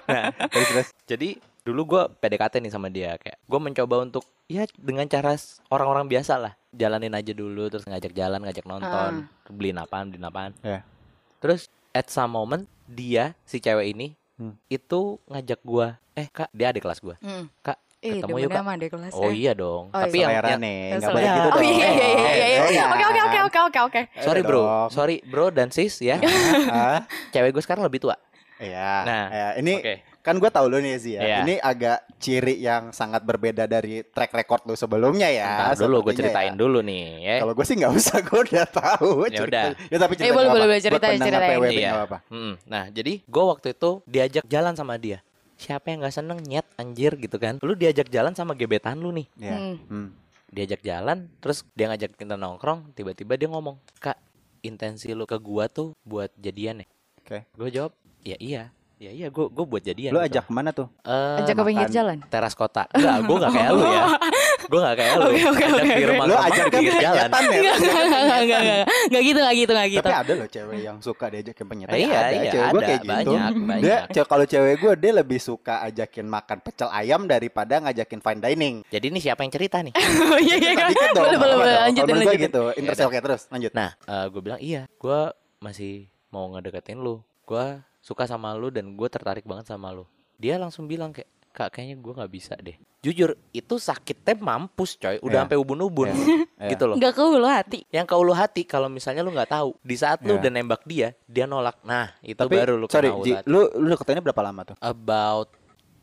nah 0.06 0.24
terus 0.52 0.68
terus 0.70 0.88
Jadi 1.06 1.28
dulu 1.62 1.82
gue 1.88 2.02
PDKT 2.16 2.54
nih 2.58 2.70
sama 2.70 2.86
dia 2.86 3.14
kayak 3.16 3.38
gue 3.38 3.60
mencoba 3.60 3.96
untuk 4.00 4.22
ya 4.46 4.64
dengan 4.72 5.04
cara 5.04 5.34
orang-orang 5.68 6.06
biasa 6.06 6.36
lah 6.36 6.52
jalanin 6.70 7.10
aja 7.10 7.32
dulu 7.32 7.66
terus 7.66 7.82
ngajak 7.84 8.12
jalan 8.12 8.38
ngajak 8.40 8.64
nonton 8.64 9.26
beliin 9.48 9.76
apaan 9.76 10.06
beliin 10.06 10.24
apaan 10.24 10.52
Ya. 10.60 10.86
terus 11.36 11.66
at 11.90 12.06
some 12.06 12.30
moment 12.30 12.64
dia 12.86 13.34
si 13.42 13.58
cewek 13.58 13.90
ini 13.90 14.08
Hmm. 14.36 14.52
itu 14.66 15.16
ngajak 15.24 15.58
gue 15.58 15.86
eh 16.14 16.28
kak 16.28 16.52
dia 16.52 16.68
ada 16.68 16.76
kelas 16.76 17.00
gue 17.00 17.16
Hmm. 17.18 17.48
kak 17.60 17.80
Ih, 17.98 18.20
ketemu 18.20 18.38
yuk 18.38 18.52
sama 18.52 18.70
adek 18.72 18.90
kelas 18.92 19.12
oh 19.12 19.24
ya. 19.24 19.32
iya 19.32 19.52
dong 19.52 19.84
Oh, 19.88 19.98
tapi 19.98 20.14
iya. 20.14 20.20
yang, 20.20 20.30
selera 20.30 20.48
yang- 20.48 20.60
nih 20.60 20.76
yang 20.76 20.86
nggak 20.92 21.00
selera. 21.02 21.16
boleh 21.16 21.26
gitu 21.26 21.48
Oh 21.48 21.54
dong 21.54 21.64
iya 21.66 21.72
iya 21.72 21.88
iya 21.88 22.06
iya. 22.06 22.46
iya. 22.46 22.60
Oh, 22.60 22.68
iya. 22.68 22.84
Oke 22.86 23.04
oke 23.04 23.20
oke 23.20 23.38
oke 23.40 23.58
oke 23.58 23.80
oke. 23.82 24.00
sorry 24.20 24.40
Ayo 24.40 24.46
bro 24.46 24.62
sorry 24.88 25.16
bro 25.22 25.46
dan 25.48 25.68
sis 25.70 25.94
ya 25.98 26.16
cewek 27.32 27.50
gue 27.50 27.62
sekarang 27.62 27.82
lebih 27.82 28.00
tua 28.00 28.16
Iya. 28.56 29.04
Nah, 29.04 29.24
ya, 29.28 29.48
ini 29.60 29.76
oke 29.76 29.94
kan 30.24 30.32
gue 30.34 30.48
tahu 30.48 30.66
lu 30.66 30.80
nih 30.80 30.96
sih 30.96 31.12
ya. 31.12 31.20
Iya. 31.20 31.36
Ini 31.44 31.54
agak 31.60 31.98
ciri 32.18 32.56
yang 32.56 32.90
sangat 32.90 33.20
berbeda 33.20 33.62
dari 33.64 34.00
track 34.02 34.32
record 34.34 34.64
lu 34.64 34.74
sebelumnya 34.74 35.28
ya. 35.28 35.70
Ntar 35.70 35.78
dulu 35.78 36.02
gue 36.02 36.16
ceritain 36.16 36.50
ya. 36.50 36.58
dulu 36.58 36.80
nih 36.80 37.04
ya 37.20 37.34
Kalau 37.38 37.52
gue 37.52 37.62
sih 37.62 37.76
nggak 37.76 37.92
usah, 37.92 38.18
gue 38.24 38.40
udah 38.42 38.66
tahu. 38.66 39.28
Ya 39.28 39.44
udah. 39.44 39.64
Ya 39.86 39.98
tapi 40.00 40.16
cerita 40.16 40.26
Eh, 40.26 40.34
boleh, 40.34 40.48
boleh, 40.48 40.66
boleh, 40.66 40.80
ceritain, 40.80 41.20
ceritain. 41.20 41.60
PWB 41.60 41.78
Iya. 41.78 41.90
apa-apa. 41.94 42.18
Mm-mm. 42.26 42.54
Nah, 42.64 42.88
jadi 42.88 43.20
gue 43.20 43.44
waktu 43.44 43.68
itu 43.70 43.90
diajak 44.02 44.42
jalan 44.42 44.72
sama 44.72 44.96
dia. 44.96 45.20
Siapa 45.56 45.88
yang 45.88 46.04
nggak 46.04 46.14
seneng 46.14 46.38
nyet 46.44 46.66
anjir 46.76 47.16
gitu 47.16 47.40
kan? 47.40 47.56
Lu 47.64 47.72
diajak 47.72 48.12
jalan 48.12 48.36
sama 48.36 48.52
gebetan 48.52 49.00
lu 49.00 49.10
nih. 49.10 49.26
Iya. 49.40 49.56
Hmm. 49.56 49.76
Hmm. 49.88 50.08
Diajak 50.46 50.80
jalan, 50.80 51.26
terus 51.40 51.64
dia 51.72 51.88
ngajak 51.88 52.14
kita 52.14 52.36
nongkrong. 52.36 52.92
Tiba-tiba 52.94 53.34
dia 53.34 53.48
ngomong, 53.48 53.80
kak, 53.98 54.16
intensi 54.60 55.10
lu 55.10 55.24
ke 55.24 55.36
gua 55.40 55.66
tuh 55.66 55.96
buat 56.04 56.30
jadian 56.36 56.84
ya. 56.84 56.86
Oke. 57.20 57.38
Gue 57.58 57.68
jawab, 57.74 57.92
ya 58.22 58.36
iya, 58.38 58.70
ya 58.96 59.10
iya, 59.10 59.26
gue 59.26 59.46
gue 59.50 59.64
buat 59.66 59.82
jadian. 59.82 60.14
Lu 60.14 60.22
gitu. 60.22 60.28
ajak 60.30 60.44
ke 60.46 60.52
mana 60.54 60.70
tuh? 60.70 60.86
Eh, 61.02 61.40
Ajak 61.42 61.54
ke 61.58 61.62
pinggir 61.66 61.90
jalan. 61.90 62.22
teras 62.30 62.54
kota. 62.54 62.86
Enggak, 62.94 63.16
gue 63.26 63.36
nggak 63.42 63.52
kayak 63.52 63.70
lu 63.74 63.82
ya. 63.82 64.04
Gue 64.66 64.80
nggak 64.82 64.96
kayak 64.96 65.14
lu. 65.14 65.24
Oke, 65.26 65.42
oke, 65.46 65.64
Ajak 65.66 65.78
oke, 65.78 65.94
di 65.94 66.06
rumah 66.06 66.24
Lu 66.26 66.34
ajak 66.36 66.64
di 66.64 66.72
pinggir 66.72 66.94
jalan. 66.96 67.28
penyetan 67.30 67.42
ya? 67.42 67.56
Enggak 67.56 67.76
enggak 67.76 68.02
enggak 68.06 68.20
enggak 68.42 68.60
enggak. 68.60 68.84
Enggak 69.06 69.22
gitu 69.22 69.38
enggak 69.38 69.56
gitu 69.56 69.72
enggak 69.72 69.88
gitu. 69.88 70.06
Tapi 70.06 70.14
ada 70.16 70.32
loh 70.32 70.48
cewek 70.48 70.78
yang 70.80 70.96
suka 71.00 71.24
diajakin 71.30 71.66
penyetan. 71.66 71.94
Iya, 71.96 72.06
ada. 72.08 72.30
iya, 72.32 72.50
cewek 72.50 72.66
gue 72.66 72.80
ada. 72.80 72.86
kayak 72.86 73.00
gitu. 73.00 73.30
Banyak, 73.32 74.02
Dia 74.10 74.24
kalau 74.24 74.44
cewek 74.44 74.74
gue 74.76 74.92
dia 74.96 75.12
lebih 75.14 75.38
suka 75.38 75.74
ajakin 75.84 76.26
makan 76.26 76.58
pecel 76.60 76.88
ayam 76.90 77.20
daripada 77.24 77.74
ngajakin 77.80 78.20
fine 78.20 78.40
dining. 78.40 78.74
Jadi 78.88 79.06
ini 79.08 79.18
siapa 79.18 79.40
yang 79.42 79.52
cerita 79.52 79.78
nih? 79.80 79.94
Oh 80.26 80.40
iya 80.42 80.56
iya. 80.58 80.72
Dong. 81.14 81.22
Boleh 81.22 81.38
boleh 81.38 81.54
boleh 81.56 81.74
lanjutin 81.86 82.14
lanjutin. 82.18 82.40
gitu. 82.50 82.62
Interest 82.74 83.00
oke 83.02 83.18
terus 83.20 83.42
lanjut. 83.48 83.72
Nah, 83.72 83.90
gue 84.26 84.40
bilang 84.42 84.58
iya, 84.58 84.90
gue 84.90 85.20
masih 85.58 86.10
mau 86.28 86.50
ngedeketin 86.50 86.98
lu. 86.98 87.22
Gue 87.46 87.78
suka 88.02 88.26
sama 88.26 88.52
lu 88.58 88.68
dan 88.68 88.92
gue 88.92 89.08
tertarik 89.08 89.46
banget 89.46 89.66
sama 89.66 89.94
lu. 89.94 90.02
Dia 90.36 90.58
langsung 90.58 90.84
bilang 90.84 91.10
kayak, 91.10 91.30
kak 91.56 91.72
kayaknya 91.72 91.96
gue 91.96 92.12
nggak 92.12 92.28
bisa 92.28 92.52
deh. 92.60 92.76
Jujur, 93.00 93.32
itu 93.50 93.74
sakitnya 93.78 94.36
mampus 94.36 95.00
coy. 95.00 95.16
Udah 95.24 95.32
Iya. 95.32 95.42
sampai 95.46 95.56
ubun-ubun, 95.56 96.12
Iya. 96.12 96.68
gitu 96.76 96.84
loh. 96.84 96.96
Enggak 97.00 97.14
ke 97.14 97.22
hulu 97.22 97.48
hati. 97.48 97.78
Yang 97.88 98.06
kau 98.06 98.20
lu 98.20 98.36
hati 98.36 98.62
kalau 98.62 98.92
misalnya 98.92 99.24
lu 99.24 99.32
nggak 99.32 99.48
tahu 99.48 99.72
di 99.80 99.96
saat 99.96 100.20
lu 100.20 100.36
Iya. 100.36 100.44
udah 100.44 100.50
nembak 100.52 100.82
dia, 100.84 101.08
dia 101.24 101.48
nolak. 101.48 101.80
Nah, 101.80 102.12
itu 102.20 102.36
Tapi 102.36 102.52
baru 102.52 102.76
lu 102.76 102.86
sorry, 102.86 103.08
kena 103.08 103.24
Ji, 103.24 103.32
ulat. 103.32 103.44
lu 103.46 103.60
lu 103.72 103.86
deketannya 103.88 104.22
berapa 104.22 104.42
lama 104.42 104.60
tuh? 104.64 104.76
About 104.78 105.48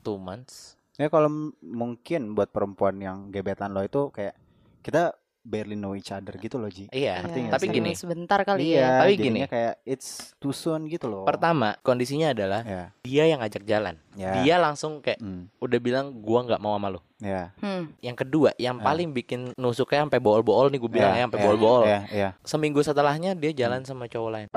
two 0.02 0.18
months. 0.18 0.74
Ya 0.96 1.10
kalau 1.10 1.30
mungkin 1.60 2.34
buat 2.34 2.50
perempuan 2.50 2.98
yang 2.98 3.30
gebetan 3.30 3.74
lo 3.74 3.82
itu 3.82 4.10
kayak 4.10 4.34
kita 4.82 5.14
barely 5.44 5.76
know 5.76 5.92
each 5.92 6.10
other 6.10 6.32
gitu 6.36 6.56
loh 6.56 6.72
Ji. 6.72 6.88
Iya, 6.90 7.20
nggak 7.20 7.52
tapi 7.52 7.68
gini. 7.68 7.92
Sebentar 7.94 8.40
kali 8.42 8.74
iya, 8.74 8.80
ya. 8.80 8.90
Tapi 9.04 9.14
gini. 9.20 9.40
kayak 9.44 9.84
it's 9.84 10.32
too 10.40 10.56
soon 10.56 10.88
gitu 10.88 11.12
loh. 11.12 11.28
Pertama, 11.28 11.76
kondisinya 11.84 12.32
adalah 12.32 12.64
Ya. 12.64 12.84
dia 13.04 13.24
yang 13.28 13.44
ngajak 13.44 13.68
jalan. 13.68 14.00
Ya. 14.16 14.40
Dia 14.40 14.56
langsung 14.58 15.04
kayak 15.04 15.20
Hmm, 15.20 15.52
udah 15.60 15.80
bilang 15.84 16.16
gua 16.24 16.48
nggak 16.48 16.62
mau 16.64 16.74
sama 16.74 16.96
lu. 16.96 17.00
ya. 17.20 17.52
Hmm. 17.60 17.92
Yang 18.00 18.28
kedua, 18.28 18.52
yang 18.56 18.80
Ah. 18.80 18.88
paling 18.88 19.12
bikin 19.12 19.52
nusuknya 19.56 20.04
sampai 20.04 20.20
bool-bool 20.20 20.68
nih 20.68 20.80
gue 20.80 20.92
bilang 20.92 21.12
Ya, 21.12 21.20
ya, 21.20 21.24
sampai 21.28 21.40
ya, 21.40 21.46
bool-bool. 21.46 21.82
Ya, 21.84 22.00
ya. 22.08 22.30
Seminggu 22.44 22.84
setelahnya 22.84 23.32
dia 23.36 23.52
jalan 23.56 23.84
sama 23.84 24.08
cowok 24.08 24.32
lain. 24.32 24.48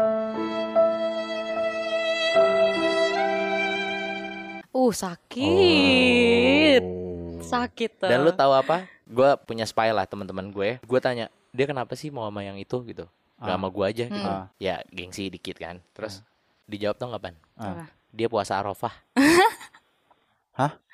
Uh, 4.77 4.93
sakit. 4.93 6.83
Oh. 6.85 7.06
Sakit 7.47 7.91
tuh. 7.99 8.09
Dan 8.09 8.21
lu 8.21 8.31
tahu 8.31 8.53
apa? 8.53 8.85
Gue 9.03 9.31
punya 9.41 9.63
spy 9.63 9.91
lah 9.91 10.03
teman-teman 10.03 10.49
gue. 10.49 10.79
Gue 10.81 10.99
tanya, 10.99 11.27
dia 11.51 11.65
kenapa 11.65 11.95
sih 11.95 12.11
mau 12.11 12.25
sama 12.25 12.41
yang 12.41 12.55
itu 12.55 12.77
gitu? 12.85 13.07
Gak 13.37 13.47
Ah. 13.47 13.55
sama 13.55 13.69
gue 13.69 13.85
aja 13.85 14.05
gitu. 14.07 14.29
Ah. 14.29 14.47
Ya 14.57 14.81
gengsi 14.89 15.29
dikit 15.29 15.57
kan. 15.57 15.79
Terus 15.93 16.25
dijawab 16.65 16.97
tau 16.97 17.11
kapan? 17.11 17.35
Ah. 17.55 17.87
Dia 18.09 18.27
puasa 18.27 18.57
Arafah. 18.57 18.93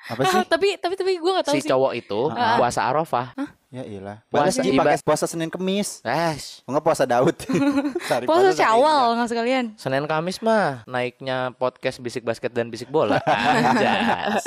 Apa 0.03 0.19
sih? 0.21 0.35
Ah, 0.35 0.43
tapi 0.43 0.75
tapi 0.75 0.93
tapi 0.93 1.15
gue 1.15 1.31
gak 1.33 1.47
tahu 1.47 1.55
Si 1.55 1.63
sih. 1.63 1.71
cowok 1.71 1.91
itu 1.95 2.19
Ah. 2.29 2.59
puasa 2.59 2.83
Arafah. 2.83 3.31
Ya 3.71 3.81
iyalah. 3.81 4.19
Puasa 4.27 4.59
Puasa 4.59 4.69
iba- 4.69 4.83
pakai 4.83 4.97
puasa 5.01 5.25
Senin 5.25 5.47
Kemis. 5.47 6.03
Eh, 6.03 6.35
Enggak 6.67 6.83
puasa 6.83 7.07
Daud. 7.07 7.33
Puasa 8.27 8.51
Senin. 8.51 8.59
Syawal 8.59 9.15
nggak 9.15 9.29
sekalian? 9.31 9.65
Senin 9.73 10.03
Kamis 10.03 10.37
mah 10.39 10.83
naiknya 10.85 11.55
podcast 11.55 11.97
bisik 11.97 12.21
basket 12.21 12.51
dan 12.51 12.67
bisik 12.67 12.85
bola. 12.87 13.17
Anjas. 13.25 14.45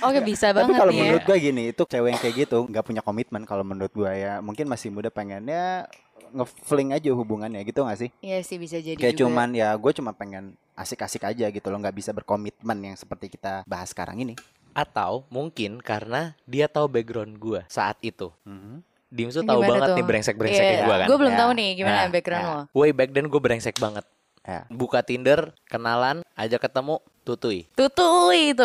Oke 0.00 0.18
bisa 0.22 0.48
Tapi 0.48 0.56
banget 0.62 0.74
kalau 0.76 0.90
nih 0.90 0.96
ya. 0.96 1.02
menurut 1.06 1.24
gue 1.24 1.36
gini, 1.40 1.62
itu 1.70 1.82
cewek 1.82 2.08
yang 2.08 2.20
kayak 2.20 2.34
gitu 2.40 2.58
nggak 2.64 2.84
punya 2.84 3.00
komitmen 3.00 3.42
kalau 3.42 3.62
menurut 3.62 3.90
gue 3.90 4.10
ya. 4.10 4.38
Mungkin 4.38 4.64
masih 4.64 4.88
muda 4.88 5.08
pengennya 5.08 5.86
ngefling 6.28 6.92
aja 6.92 7.08
hubungannya 7.10 7.62
gitu 7.62 7.82
gak 7.82 7.98
sih? 7.98 8.10
Iya 8.20 8.42
sih 8.42 8.56
bisa 8.56 8.76
jadi 8.76 8.94
Kayak 8.94 9.16
juga. 9.16 9.22
cuman 9.24 9.48
ya 9.50 9.72
gue 9.72 9.92
cuma 9.92 10.12
pengen 10.12 10.44
asik-asik 10.74 11.24
aja 11.24 11.46
gitu 11.46 11.66
loh 11.66 11.78
nggak 11.78 11.94
bisa 11.94 12.12
berkomitmen 12.12 12.78
yang 12.84 12.94
seperti 12.94 13.28
kita 13.28 13.64
bahas 13.64 13.88
sekarang 13.88 14.20
ini. 14.20 14.34
Atau 14.70 15.24
mungkin 15.26 15.80
karena 15.80 16.36
dia 16.44 16.66
tahu 16.66 16.86
background 16.86 17.34
gua 17.34 17.64
saat 17.66 17.98
itu. 18.00 18.30
Mhm. 18.42 18.84
Dimsu 19.08 19.40
tahu 19.40 19.64
banget 19.64 19.88
tuh? 19.88 19.96
nih 19.96 20.04
brengsek-brengseknya 20.04 20.74
Iya, 20.74 20.84
gua 20.84 20.96
kan. 20.98 21.06
Gue 21.08 21.16
belum 21.16 21.32
Ya. 21.32 21.38
tahu 21.40 21.50
nih 21.52 21.68
gimana 21.74 21.96
Nah, 21.96 22.08
background 22.08 22.44
ya. 22.44 22.50
lo. 22.52 22.62
Way 22.76 22.90
back 22.92 23.10
then 23.10 23.26
gue 23.26 23.40
brengsek 23.40 23.76
banget. 23.76 24.04
Ya. 24.48 24.64
Buka 24.66 25.04
Tinder, 25.04 25.52
kenalan, 25.64 26.24
ajak 26.32 26.64
ketemu, 26.64 26.96
tutui. 27.20 27.68
Tutui 27.70 28.56
itu. 28.56 28.64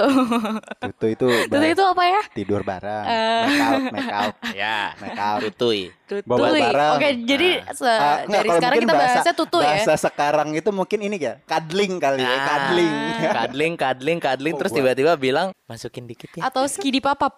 Itu 0.80 1.06
itu 1.12 1.28
Tutui 1.52 1.70
itu 1.70 1.84
apa 1.84 2.04
ya? 2.08 2.22
tidur 2.32 2.64
bareng, 2.64 3.04
Eh. 3.04 3.44
make 3.44 3.60
out, 3.60 3.84
make 3.92 4.14
out, 4.16 4.36
Ya, 4.64 4.96
make 4.98 5.20
out. 5.20 5.40
tutui. 5.44 5.92
Bawa 6.24 6.48
Tutui. 6.48 6.62
barang. 6.64 6.94
Oke, 6.96 7.10
jadi 7.28 7.50
se- 7.70 7.84
Ah, 7.84 8.24
dari 8.24 8.48
sekarang 8.50 8.78
kita 8.80 8.94
bahasa- 8.94 9.12
bahasnya 9.20 9.34
tutu 9.36 9.58
ya. 9.60 9.68
Bahasa 9.76 9.94
sekarang 10.00 10.50
itu 10.54 10.70
mungkin 10.72 11.00
ini 11.04 11.16
ya, 11.20 11.34
cuddling 11.44 11.94
kali 12.00 12.24
ya, 12.24 12.32
Ah, 12.32 12.46
cuddling. 12.48 12.94
kadling, 13.28 13.74
kadling, 13.76 14.18
kadling, 14.18 14.54
Oh, 14.56 14.60
terus 14.64 14.72
gua- 14.72 14.80
tiba-tiba 14.80 15.12
bilang 15.14 15.52
masukin 15.68 16.08
dikit 16.08 16.32
ya. 16.32 16.48
Atau 16.48 16.64
skidi 16.66 17.04
papap. 17.04 17.36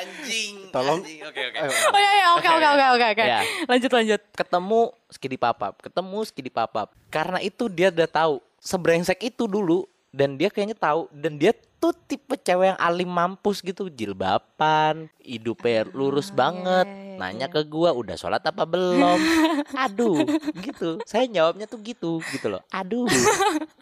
Anjing. 0.00 0.54
Tolong. 0.74 1.00
Oke, 1.02 1.42
oke. 1.52 1.58
Oh 1.92 1.98
iya 2.00 2.12
iya 2.18 2.26
oke 2.36 2.48
oke 2.48 2.66
oke 2.66 2.84
oke 2.98 3.06
oke. 3.16 3.24
Ya. 3.24 3.40
Lanjut 3.66 3.90
lanjut. 3.92 4.20
Ketemu 4.34 4.80
skidi 5.08 5.36
papap, 5.38 5.74
ketemu 5.80 6.18
skidi 6.26 6.50
papap. 6.50 6.92
Karena 7.08 7.38
itu 7.40 7.70
dia 7.70 7.88
udah 7.88 8.08
tahu 8.10 8.34
sebrengsek 8.60 9.22
itu 9.22 9.46
dulu 9.46 9.86
dan 10.16 10.40
dia 10.40 10.48
kayaknya 10.48 10.76
tahu 10.76 11.12
dan 11.12 11.36
dia 11.36 11.52
tuh 11.76 11.92
tipe 11.92 12.34
cewek 12.40 12.72
yang 12.72 12.80
alim 12.80 13.10
mampus 13.12 13.60
gitu, 13.60 13.92
jilbaban, 13.92 15.12
hidupnya 15.20 15.84
lurus 15.92 16.32
banget. 16.32 16.88
iya, 16.88 17.04
iya, 17.14 17.20
Nanya 17.20 17.46
iya. 17.48 17.54
ke 17.54 17.60
gua 17.68 17.92
udah 17.92 18.16
sholat 18.16 18.40
apa 18.40 18.64
belum? 18.64 19.18
Aduh, 19.86 20.24
gitu. 20.64 20.98
Saya 21.04 21.28
jawabnya 21.28 21.68
tuh 21.68 21.78
gitu, 21.84 22.24
gitu 22.32 22.48
loh. 22.48 22.64
Aduh, 22.72 23.06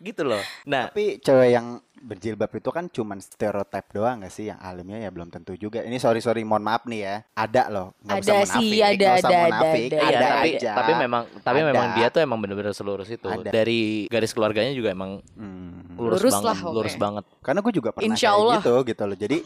gitu 0.02 0.26
loh. 0.26 0.42
Nah, 0.66 0.90
Tapi 0.90 1.22
cewek 1.22 1.54
yang 1.54 1.78
berjilbab 2.04 2.52
itu 2.52 2.68
kan 2.68 2.84
cuman 2.86 3.18
stereotip 3.18 3.88
doang 3.90 4.20
gak 4.20 4.28
sih 4.28 4.46
yang 4.46 4.60
alimnya 4.60 4.98
ya 4.98 5.08
belum 5.08 5.28
tentu 5.28 5.56
juga. 5.56 5.80
Ini 5.80 5.96
sorry 5.96 6.20
sorry 6.20 6.44
mohon 6.44 6.60
maaf 6.60 6.84
nih 6.84 7.00
ya. 7.00 7.16
Ada 7.32 7.62
loh. 7.66 7.96
Nggak 7.98 8.20
usah 8.20 8.34
Ada 8.34 8.46
sih, 8.52 8.70
ada, 8.78 8.92
usah 8.92 9.16
ada, 9.16 9.24
ada, 9.26 9.40
munafik, 9.42 9.80
ada. 9.80 9.96
Iya, 9.96 10.04
ada 10.06 10.26
tapi 10.28 10.50
aja. 10.54 10.70
tapi 10.74 10.92
memang 10.94 11.22
tapi 11.40 11.58
Ada. 11.58 11.66
memang 11.66 11.86
dia 11.94 12.06
tuh 12.08 12.20
emang 12.20 12.38
bener-bener 12.38 12.72
selurus 12.72 13.08
itu. 13.08 13.24
Ada. 13.24 13.48
Dari 13.48 13.80
garis 14.06 14.30
keluarganya 14.30 14.70
juga 14.70 14.92
emang 14.92 15.24
Hmm. 15.34 15.96
lurus, 15.96 16.20
Lurus 16.20 16.34
banget, 16.34 16.44
lah, 16.44 16.58
oke. 16.60 16.74
lurus 16.74 16.96
banget. 16.96 17.24
Karena 17.40 17.60
gue 17.60 17.72
juga 17.72 17.88
pernah 17.90 18.06
Insya 18.06 18.28
kayak 18.28 18.38
Allah. 18.38 18.54
gitu 18.58 18.74
gitu 18.84 19.02
loh. 19.04 19.16
Jadi 19.16 19.38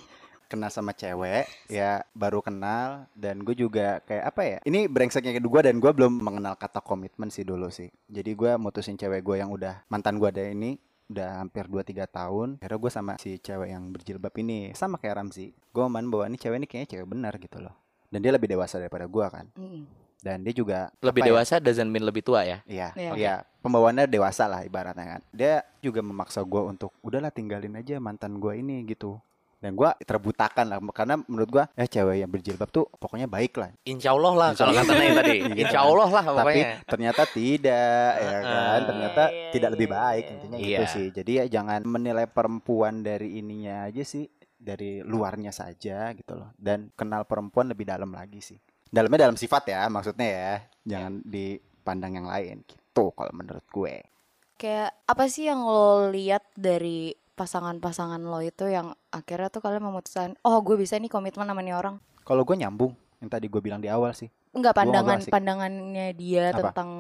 kenal 0.49 0.73
sama 0.73 0.93
cewek 0.93 1.45
ya 1.69 2.01
baru 2.11 2.41
kenal 2.41 3.05
dan 3.13 3.37
gue 3.39 3.53
juga 3.53 4.01
kayak 4.01 4.25
apa 4.27 4.43
ya 4.43 4.59
ini 4.65 4.89
brengseknya 4.89 5.37
kedua 5.37 5.61
dan 5.61 5.77
gue 5.77 5.93
belum 5.93 6.09
mengenal 6.19 6.57
kata 6.57 6.81
komitmen 6.81 7.29
sih 7.29 7.45
dulu 7.45 7.69
sih 7.69 7.93
jadi 8.09 8.33
gue 8.33 8.51
mutusin 8.57 8.97
cewek 8.97 9.21
gue 9.21 9.37
yang 9.37 9.53
udah 9.53 9.85
mantan 9.87 10.17
gue 10.17 10.25
ada 10.25 10.49
ini 10.49 10.81
udah 11.09 11.41
hampir 11.41 11.65
2-3 11.65 12.05
tahun 12.07 12.49
akhirnya 12.61 12.79
gue 12.79 12.93
sama 12.93 13.13
si 13.17 13.37
cewek 13.37 13.69
yang 13.69 13.91
berjilbab 13.91 14.35
ini 14.37 14.73
sama 14.73 14.97
kayak 14.97 15.17
Ramzi 15.19 15.51
gue 15.51 15.85
man 15.89 16.07
bahwa 16.07 16.29
ini 16.29 16.37
cewek 16.37 16.57
ini 16.57 16.67
kayaknya 16.69 16.89
cewek 16.95 17.07
benar 17.09 17.33
gitu 17.37 17.59
loh 17.59 17.73
dan 18.09 18.21
dia 18.21 18.33
lebih 18.33 18.47
dewasa 18.47 18.77
daripada 18.77 19.05
gue 19.05 19.27
kan 19.27 19.47
Mm. 19.57 19.85
dan 20.19 20.43
dia 20.43 20.51
juga 20.51 20.91
Lebih 21.01 21.23
ya, 21.23 21.27
dewasa 21.31 21.55
doesn't 21.59 21.87
mean 21.87 22.03
lebih 22.03 22.27
tua 22.27 22.43
ya. 22.43 22.59
Iya, 22.67 22.91
Iya. 22.99 23.11
iya. 23.15 23.35
Pembawaannya 23.63 24.11
dewasa 24.11 24.51
lah 24.51 24.67
ibaratnya 24.67 25.07
kan. 25.07 25.21
Dia 25.31 25.63
juga 25.79 26.03
memaksa 26.03 26.43
gue 26.43 26.59
untuk 26.59 26.91
udahlah 27.07 27.31
tinggalin 27.31 27.79
aja 27.79 28.03
mantan 28.03 28.43
gue 28.43 28.51
ini 28.59 28.83
gitu. 28.83 29.23
Dan 29.59 29.75
gue 29.75 29.91
terbutakan 30.07 30.71
lah 30.71 30.79
karena 30.95 31.19
menurut 31.27 31.51
gue 31.51 31.65
ya 31.75 31.87
cewek 31.91 32.23
yang 32.23 32.31
berjilbab 32.31 32.71
tuh 32.71 32.87
pokoknya 32.95 33.27
baik 33.27 33.59
lah. 33.59 33.75
Insya 33.83 34.15
Allah 34.15 34.33
lah 34.33 34.49
Insya 34.55 34.63
kalau 34.63 34.71
Allah. 34.71 34.85
katanya 34.87 35.03
yang 35.05 35.19
tadi. 35.19 35.35
Iya. 35.43 35.55
Insya 35.67 35.81
Allah 35.83 36.09
lah 36.09 36.25
Tapi 36.25 36.39
pokoknya. 36.39 36.69
ternyata 36.87 37.23
tidak 37.27 38.11
ya 38.15 38.39
kan. 38.39 38.81
Ternyata 38.87 39.23
Iya, 39.27 39.35
iya, 39.35 39.51
tidak 39.51 39.69
iya, 39.69 39.75
lebih 39.75 39.89
baik 39.91 40.23
iya. 40.25 40.33
intinya 40.33 40.57
Iya. 40.57 40.67
gitu 40.71 40.85
sih. 40.89 41.07
Jadi 41.11 41.33
ya 41.35 41.45
jangan 41.51 41.81
menilai 41.83 42.27
perempuan 42.27 43.03
dari 43.03 43.29
ininya 43.37 43.77
aja 43.85 44.03
sih 44.03 44.25
dari 44.55 45.03
luarnya 45.03 45.51
saja 45.51 46.15
gitu 46.15 46.33
loh. 46.35 46.55
Dan 46.55 46.95
kenal 46.95 47.27
perempuan 47.27 47.67
lebih 47.67 47.83
dalam 47.83 48.15
lagi 48.15 48.39
sih. 48.39 48.59
Dalamnya 48.87 49.27
dalam 49.27 49.37
sifat 49.37 49.63
ya 49.67 49.91
maksudnya 49.91 50.29
ya. 50.31 50.53
Jangan 50.87 51.19
dipandang 51.21 52.15
yang 52.15 52.31
lain 52.31 52.63
gitu 52.63 53.11
kalau 53.11 53.35
menurut 53.35 53.67
gue. 53.67 54.07
Kayak 54.55 54.95
apa 55.03 55.27
sih 55.27 55.47
yang 55.47 55.63
lo 55.63 56.11
lihat 56.11 56.47
dari 56.55 57.11
pasangan-pasangan 57.39 58.19
lo 58.19 58.43
itu 58.43 58.67
yang 58.67 58.91
akhirnya 59.09 59.49
tuh 59.49 59.63
kalian 59.63 59.87
memutuskan, 59.87 60.35
oh 60.43 60.59
gue 60.59 60.75
bisa 60.75 60.99
nih 60.99 61.07
komitmen 61.07 61.47
sama 61.47 61.63
nih 61.63 61.73
orang. 61.73 62.03
Kalau 62.27 62.43
gue 62.43 62.59
nyambung 62.59 62.93
yang 63.23 63.31
tadi 63.31 63.47
gue 63.47 63.63
bilang 63.63 63.79
di 63.79 63.87
awal 63.87 64.11
sih. 64.13 64.27
Enggak 64.51 64.75
ngobrol 64.75 64.91
pandangan 64.91 65.19
pandangannya 65.31 66.07
dia 66.13 66.51
Apa? 66.51 66.75
tentang 66.75 66.91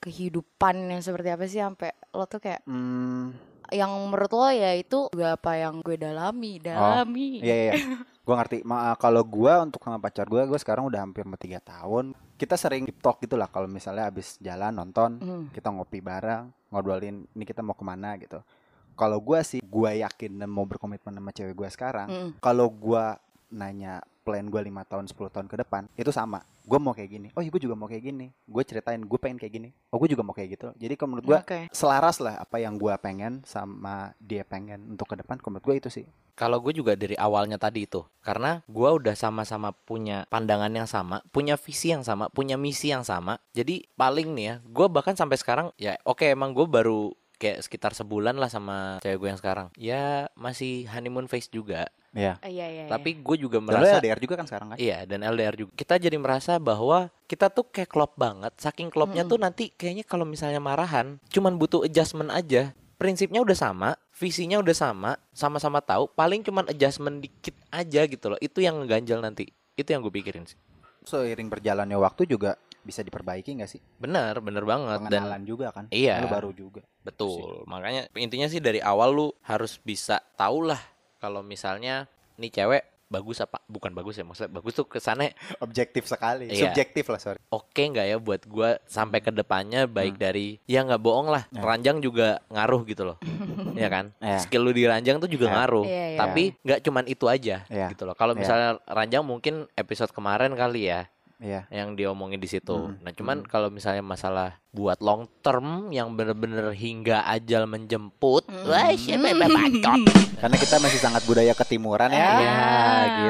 kehidupan 0.00 0.74
yang 0.88 1.02
seperti 1.02 1.28
apa 1.28 1.44
sih 1.44 1.60
sampai 1.60 1.90
lo 2.10 2.24
tuh 2.24 2.40
kayak 2.40 2.64
Hmm, 2.64 3.36
yang 3.68 3.90
menurut 4.06 4.32
lo 4.32 4.48
ya 4.48 4.74
itu 4.74 5.06
juga 5.10 5.34
apa 5.34 5.54
yang 5.54 5.78
gue 5.80 5.94
dalami, 5.94 6.58
dalami. 6.58 7.38
iya 7.40 7.56
iya. 7.70 7.74
gue 8.20 8.34
ngerti. 8.36 8.56
Ma, 8.62 8.94
kalau 8.94 9.22
gue 9.22 9.52
untuk 9.58 9.82
sama 9.82 9.98
pacar 9.98 10.24
gue, 10.24 10.38
gue 10.40 10.58
sekarang 10.58 10.86
udah 10.86 11.02
hampir 11.02 11.26
mau 11.26 11.34
tiga 11.34 11.58
tahun. 11.58 12.14
Kita 12.34 12.54
sering 12.54 12.86
deep 12.86 12.98
talk 12.98 13.18
gitu 13.18 13.34
lah. 13.34 13.46
Kalau 13.46 13.66
misalnya 13.66 14.06
habis 14.06 14.38
jalan 14.38 14.70
nonton, 14.72 15.18
Hmm. 15.18 15.44
kita 15.50 15.68
ngopi 15.68 15.98
bareng, 15.98 16.46
ngobrolin 16.70 17.26
ini 17.26 17.44
kita 17.44 17.60
mau 17.60 17.74
ke 17.74 17.82
mana 17.82 18.14
gitu. 18.16 18.38
Kalau 19.00 19.16
gue 19.24 19.40
sih, 19.40 19.64
gue 19.64 19.90
yakin 20.04 20.44
dan 20.44 20.48
mau 20.52 20.68
berkomitmen 20.68 21.16
sama 21.16 21.32
cewek 21.32 21.56
gue 21.56 21.68
sekarang. 21.72 22.08
Mm. 22.12 22.30
Kalau 22.44 22.68
gue 22.68 23.04
nanya 23.50 24.04
plan 24.22 24.46
gue 24.46 24.60
lima 24.62 24.86
tahun 24.86 25.10
10 25.10 25.16
tahun 25.32 25.46
ke 25.50 25.56
depan 25.66 25.88
itu 25.98 26.12
sama 26.14 26.44
gue 26.62 26.78
mau 26.78 26.94
kayak 26.94 27.10
gini 27.10 27.28
oh 27.34 27.42
iya 27.42 27.50
gue 27.50 27.62
juga 27.66 27.74
mau 27.74 27.90
kayak 27.90 28.04
gini 28.04 28.30
gue 28.30 28.62
ceritain 28.62 29.02
gue 29.02 29.18
pengen 29.18 29.42
kayak 29.42 29.52
gini 29.58 29.68
oh 29.90 29.98
gue 29.98 30.14
juga 30.14 30.22
mau 30.22 30.30
kayak 30.30 30.54
gitu 30.54 30.70
jadi 30.78 30.94
kalau 30.94 31.18
menurut 31.18 31.26
gue 31.26 31.38
Oke. 31.42 31.60
selaras 31.74 32.22
lah 32.22 32.38
apa 32.38 32.62
yang 32.62 32.78
gue 32.78 32.94
pengen 33.02 33.42
sama 33.42 34.14
dia 34.22 34.46
pengen 34.46 34.94
untuk 34.94 35.10
ke 35.10 35.18
depan 35.18 35.42
menurut 35.42 35.64
gue 35.66 35.76
itu 35.82 35.90
sih 35.90 36.06
Kalau 36.38 36.56
gue 36.56 36.72
juga 36.72 36.96
dari 36.96 37.12
awalnya 37.20 37.60
tadi 37.60 37.84
itu, 37.84 38.00
karena 38.24 38.64
gue 38.64 38.88
udah 38.88 39.12
sama-sama 39.12 39.76
punya 39.76 40.24
pandangan 40.32 40.72
yang 40.72 40.88
sama, 40.88 41.20
punya 41.36 41.60
visi 41.60 41.92
yang 41.92 42.00
sama, 42.00 42.32
punya 42.32 42.56
misi 42.56 42.88
yang 42.88 43.04
sama. 43.04 43.36
Jadi 43.52 43.84
paling 43.92 44.32
nih 44.32 44.46
ya, 44.48 44.54
gue 44.64 44.86
bahkan 44.88 45.12
sampai 45.12 45.36
sekarang 45.36 45.68
ya 45.76 46.00
oke 46.00 46.24
emang 46.24 46.56
gue 46.56 46.64
baru 46.64 47.12
kayak 47.40 47.64
sekitar 47.64 47.96
sebulan 47.96 48.36
lah 48.36 48.52
sama 48.52 49.00
cewek 49.00 49.16
gue 49.16 49.28
yang 49.32 49.40
sekarang. 49.40 49.66
Ya 49.74 50.28
masih 50.36 50.84
honeymoon 50.86 51.24
phase 51.24 51.48
juga, 51.48 51.88
ya 52.12 52.36
Ah, 52.38 52.52
Iya 52.52 52.66
iya. 52.68 52.84
tapi 52.84 53.16
gue 53.16 53.36
juga 53.40 53.56
dan 53.58 53.64
merasa 53.64 53.96
LDR 53.96 54.20
juga 54.20 54.34
kan 54.36 54.46
sekarang 54.46 54.68
kan? 54.70 54.76
Iya 54.76 55.08
dan 55.08 55.24
LDR 55.24 55.56
juga. 55.56 55.72
Kita 55.72 55.96
jadi 55.96 56.20
merasa 56.20 56.60
bahwa 56.60 57.08
Kita 57.24 57.46
tuh 57.48 57.64
kayak 57.64 57.88
klop 57.88 58.12
banget. 58.14 58.52
Saking 58.58 58.90
klopnya 58.90 59.22
Mm-mm. 59.22 59.32
tuh 59.32 59.38
nanti 59.38 59.64
Kayaknya 59.70 60.02
kalau 60.02 60.26
misalnya 60.26 60.58
marahan 60.58 61.16
Cuman 61.30 61.56
butuh 61.56 61.80
adjustment 61.80 62.28
aja. 62.28 62.74
Prinsipnya 62.98 63.40
udah 63.40 63.54
sama 63.54 63.90
Visinya 64.12 64.58
udah 64.58 64.74
sama 64.74 65.14
Sama-sama 65.30 65.78
tahu. 65.80 66.10
Paling 66.12 66.42
cuman 66.42 66.68
adjustment 66.68 67.22
dikit 67.22 67.54
aja 67.70 68.04
gitu 68.04 68.28
loh. 68.28 68.38
Itu 68.42 68.60
yang 68.60 68.82
ngeganjal 68.82 69.22
nanti. 69.22 69.46
Itu 69.72 69.94
yang 69.94 70.02
gue 70.02 70.10
pikirin 70.10 70.44
sih. 70.44 70.58
Seiring 71.06 71.48
berjalannya 71.48 71.96
waktu 71.96 72.26
juga 72.26 72.58
bisa 72.82 73.00
diperbaiki 73.00 73.62
nggak 73.62 73.70
sih? 73.70 73.80
Bener 73.96 74.42
bener 74.42 74.66
banget. 74.66 75.06
Dan 75.06 75.22
pengenalan 75.22 75.42
juga 75.46 75.66
kan? 75.70 75.86
Iya. 75.88 76.20
lo 76.20 76.28
baru 76.28 76.50
juga 76.50 76.82
betul 77.02 77.64
Makanya 77.64 78.08
intinya 78.14 78.46
sih 78.46 78.58
dari 78.58 78.78
awal 78.78 79.10
lu 79.10 79.28
Harus 79.42 79.76
bisa 79.76 80.20
tahu 80.34 80.64
lah 80.64 80.80
Kalau 81.16 81.40
misalnya 81.40 82.04
Nih 82.36 82.48
cewek 82.48 82.84
bagus 83.10 83.42
apa 83.42 83.58
bukan 83.66 83.90
bagus 83.90 84.14
ya 84.14 84.22
maksudnya 84.22 84.54
bagus 84.54 84.70
tuh 84.70 84.86
kesannya 84.86 85.34
objektif 85.66 86.06
sekali 86.06 86.46
Iya. 86.46 86.70
subjektif 86.70 87.10
lah 87.10 87.18
sorry 87.18 87.42
oke 87.50 87.66
nggak 87.74 88.06
ya 88.06 88.16
buat 88.16 88.46
gua 88.46 88.78
sampai 88.86 89.18
ke 89.18 89.34
depannya 89.34 89.90
baik 89.90 90.14
Hmm. 90.14 90.22
dari 90.22 90.46
ya 90.64 90.86
nggak 90.86 91.02
bohong 91.02 91.26
lah 91.26 91.42
Ya. 91.50 91.58
ranjang 91.58 91.98
juga 91.98 92.38
ngaruh 92.46 92.86
gitu 92.86 93.02
loh 93.02 93.18
ya 93.74 93.90
kan 93.90 94.14
Ya. 94.16 94.38
skill 94.38 94.62
lu 94.62 94.70
di 94.70 94.86
ranjang 94.86 95.18
tuh 95.18 95.26
juga 95.26 95.50
Ya. 95.50 95.52
ngaruh 95.52 95.82
Iya, 95.82 96.06
iya. 96.06 96.18
tapi 96.22 96.42
nggak 96.62 96.80
cuman 96.80 97.04
itu 97.10 97.24
aja 97.26 97.56
Ya. 97.66 97.90
gitu 97.90 98.06
loh 98.06 98.14
kalau 98.14 98.32
Ya. 98.32 98.46
misalnya 98.46 98.70
ranjang 98.86 99.26
mungkin 99.26 99.66
episode 99.74 100.14
kemarin 100.14 100.54
kali 100.54 100.86
ya 100.86 101.10
Iya 101.40 101.64
yang 101.70 101.96
diomongin 101.96 102.36
di 102.36 102.44
situ 102.44 102.68
Hmm. 102.70 103.00
nah 103.00 103.10
cuman 103.10 103.40
Hmm. 103.40 103.48
kalau 103.48 103.68
misalnya 103.68 104.04
masalah 104.04 104.60
buat 104.70 105.00
long 105.00 105.24
term 105.40 105.88
yang 105.88 106.12
bener-bener 106.12 106.68
hingga 106.70 107.24
ajal 107.26 107.64
menjemput 107.64 108.44
Hmm. 108.44 108.68
wah 108.68 108.92
siapa 108.92 109.24
yang 109.26 109.40
bacot 109.40 110.00
karena 110.40 110.56
kita 110.56 110.76
masih 110.78 111.00
sangat 111.00 111.24
budaya 111.24 111.56
ketimuran 111.56 112.12
ya 112.12 112.28
ya 112.36 112.58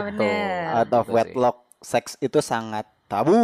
gitu 0.02 0.26
bener. 0.26 0.74
out 0.76 0.90
of 0.92 1.04
Gitu 1.04 1.14
wedlock 1.14 1.56
seks 1.78 2.18
itu 2.18 2.38
sangat 2.40 2.82
tabu 3.06 3.38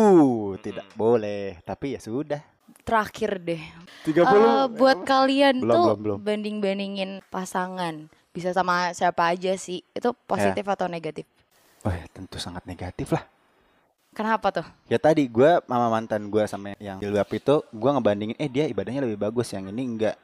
tidak 0.58 0.84
boleh 0.92 1.62
tapi 1.62 1.94
ya 1.94 2.00
sudah 2.00 2.42
Terakhir 2.82 3.38
deh. 3.40 3.58
30 4.04 4.22
Eh, 4.22 4.66
buat 4.72 5.02
kalian 5.02 5.58
Belum, 5.58 5.74
tuh 5.74 5.82
belum, 5.84 5.98
belum. 5.98 6.18
banding-bandingin 6.22 7.10
pasangan, 7.26 8.06
bisa 8.30 8.50
sama 8.50 8.94
siapa 8.94 9.26
aja 9.26 9.54
sih. 9.56 9.82
Itu 9.90 10.14
positif 10.14 10.62
atau 10.64 10.86
negatif? 10.86 11.26
Oh 11.82 11.90
ya 11.90 12.06
tentu 12.06 12.38
sangat 12.38 12.62
negatif 12.62 13.10
lah. 13.10 13.26
Kenapa 14.16 14.48
tuh? 14.48 14.64
Ya 14.88 14.96
tadi 14.96 15.28
gue 15.28 15.60
sama 15.60 15.92
mantan 15.92 16.32
gue 16.32 16.42
sama 16.48 16.72
yang 16.80 16.96
jilbab 16.96 17.28
itu 17.36 17.60
gue 17.68 17.90
ngebandingin 17.92 18.36
eh 18.40 18.48
dia 18.48 18.64
ibadahnya 18.64 19.04
lebih 19.04 19.20
bagus 19.20 19.52
yang 19.52 19.68
ini 19.68 19.84
enggak. 19.84 20.16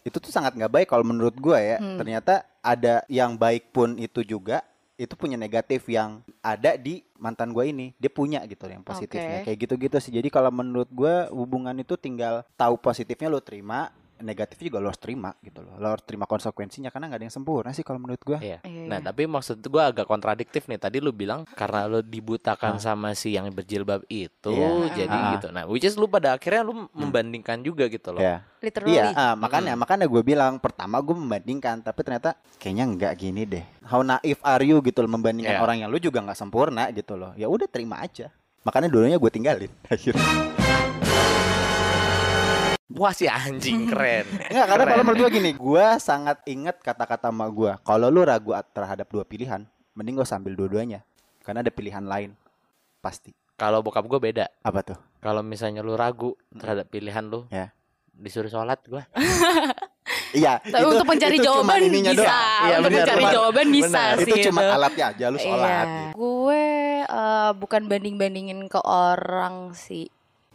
Itu 0.00 0.16
tuh 0.16 0.32
sangat 0.32 0.56
nggak 0.56 0.72
baik 0.72 0.88
kalau 0.88 1.04
menurut 1.04 1.36
gue 1.36 1.58
ya. 1.60 1.76
Hmm. 1.76 2.00
Ternyata 2.00 2.48
ada 2.64 3.04
yang 3.12 3.36
baik 3.36 3.68
pun 3.68 4.00
itu 4.00 4.24
juga 4.24 4.64
itu 4.98 5.14
punya 5.14 5.38
negatif 5.38 5.86
yang 5.86 6.24
ada 6.42 6.74
di 6.74 7.06
mantan 7.20 7.54
gue 7.54 7.70
ini 7.70 7.94
dia 8.02 8.10
punya 8.10 8.42
gitu 8.50 8.66
yang 8.66 8.82
positifnya 8.82 9.46
Oke. 9.46 9.54
kayak 9.54 9.58
gitu-gitu 9.62 9.96
sih 10.02 10.10
jadi 10.10 10.26
kalau 10.26 10.50
menurut 10.50 10.90
gue 10.90 11.30
hubungan 11.30 11.70
itu 11.78 11.94
tinggal 11.94 12.42
tahu 12.58 12.74
positifnya 12.82 13.30
lo 13.30 13.38
terima 13.38 13.94
negatif 14.20 14.58
juga 14.60 14.78
lo 14.78 14.88
harus 14.88 14.98
terima 14.98 15.32
gitu 15.40 15.60
loh 15.60 15.74
lo 15.76 15.92
harus 15.92 16.04
terima 16.04 16.24
konsekuensinya 16.24 16.88
karena 16.88 17.08
nggak 17.08 17.18
ada 17.18 17.26
yang 17.26 17.34
sempurna 17.34 17.70
sih 17.70 17.82
kalau 17.82 17.98
menurut 17.98 18.20
gue 18.20 18.38
Iya. 18.38 18.58
Iya, 18.62 18.86
Nah, 18.86 18.98
iya. 18.98 19.06
tapi 19.06 19.24
maksud 19.24 19.60
gua 19.64 19.90
agak 19.90 20.04
kontradiktif 20.04 20.64
nih. 20.64 20.76
Tadi 20.76 20.98
lu 20.98 21.10
bilang 21.10 21.44
karena 21.48 21.84
lu 21.84 22.00
dibutakan 22.00 22.76
Ah. 22.76 22.80
sama 22.80 23.12
si 23.12 23.32
yang 23.32 23.44
berjilbab 23.48 24.00
itu, 24.08 24.48
Iya. 24.48 24.70
jadi 24.96 25.12
Ah. 25.12 25.32
gitu. 25.36 25.48
Nah, 25.50 25.64
which 25.64 25.82
is 25.82 25.94
lu 25.94 26.06
pada 26.06 26.32
akhirnya 26.32 26.62
lu 26.62 26.88
membandingkan 26.90 27.60
juga 27.60 27.84
gitu 27.86 28.10
loh. 28.10 28.18
ya 28.18 28.40
Literally. 28.58 28.96
Iya, 28.96 29.12
ah, 29.12 29.34
makanya 29.34 29.74
makanya 29.74 30.04
gue 30.04 30.22
bilang 30.22 30.58
pertama 30.58 30.98
gue 30.98 31.12
membandingkan, 31.12 31.78
tapi 31.78 32.00
ternyata 32.00 32.34
kayaknya 32.56 32.84
nggak 32.88 33.12
gini 33.14 33.42
deh. 33.44 33.64
How 33.84 34.00
naif 34.00 34.40
are 34.42 34.62
you 34.62 34.80
gitu 34.80 34.98
loh 34.98 35.10
membandingkan 35.10 35.54
Iya. 35.54 35.62
orang 35.62 35.76
yang 35.78 35.88
lu 35.88 35.98
juga 35.98 36.18
nggak 36.20 36.34
sempurna 36.34 36.88
gitu 36.90 37.14
loh. 37.14 37.30
Ya 37.34 37.46
udah 37.46 37.66
terima 37.66 38.00
aja. 38.00 38.32
Makanya 38.64 38.88
dulunya 38.88 39.14
gue 39.14 39.30
tinggalin. 39.30 39.70
Akhirnya. 39.86 40.57
Wah, 42.88 43.12
si 43.12 43.28
anjing 43.28 43.84
keren. 43.90 44.24
Enggak, 44.48 44.66
karena 44.66 44.82
Keren. 44.82 44.92
kalau 44.96 45.04
menurut 45.04 45.20
gue 45.22 45.30
gini, 45.34 45.50
gue 45.52 45.86
sangat 46.00 46.40
ingat 46.44 46.80
kata-kata 46.80 47.28
sama 47.28 47.44
gue. 47.46 47.72
Kalau 47.84 48.08
lu 48.08 48.24
ragu 48.24 48.56
terhadap 48.72 49.04
dua 49.06 49.22
pilihan, 49.22 49.60
mending 49.92 50.16
gue 50.16 50.24
sambil 50.24 50.56
dua-duanya. 50.56 51.04
Karena 51.44 51.60
ada 51.60 51.68
pilihan 51.68 52.00
lain, 52.00 52.32
pasti. 52.98 53.32
Kalau 53.54 53.82
bokap 53.82 54.06
gua 54.06 54.22
beda. 54.22 54.46
Apa 54.62 54.86
tuh? 54.86 54.98
Kalau 55.18 55.42
misalnya 55.42 55.82
lu 55.82 55.98
ragu 55.98 56.38
terhadap 56.54 56.86
pilihan 56.86 57.26
lu, 57.26 57.42
Ya. 57.50 57.74
disuruh 58.08 58.48
sholat 58.48 58.78
gua. 58.86 59.02
Iya. 60.28 60.60
Tapi 60.60 60.84
untuk 60.84 61.08
mencari 61.08 61.36
itu 61.36 61.44
jawaban 61.44 61.80
bisa. 61.88 62.12
doang. 62.12 62.60
Iya, 62.60 62.74
untuk 62.76 62.84
benar, 62.84 63.00
mencari 63.00 63.16
benar. 63.18 63.32
jawaban 63.32 63.66
bisa 63.68 63.88
Benar. 63.88 64.16
sih. 64.18 64.32
Itu 64.32 64.46
cuma 64.52 64.60
itu. 64.60 64.72
alatnya 64.72 65.04
aja 65.08 65.24
lu 65.26 65.38
sholat. 65.38 65.64
Iya. 65.64 65.80
gitu. 65.80 66.12
Gue 66.16 66.64
eh, 67.02 67.50
bukan 67.56 67.82
banding-bandingin 67.88 68.60
ke 68.68 68.80
orang 68.84 69.56
sih. 69.72 70.06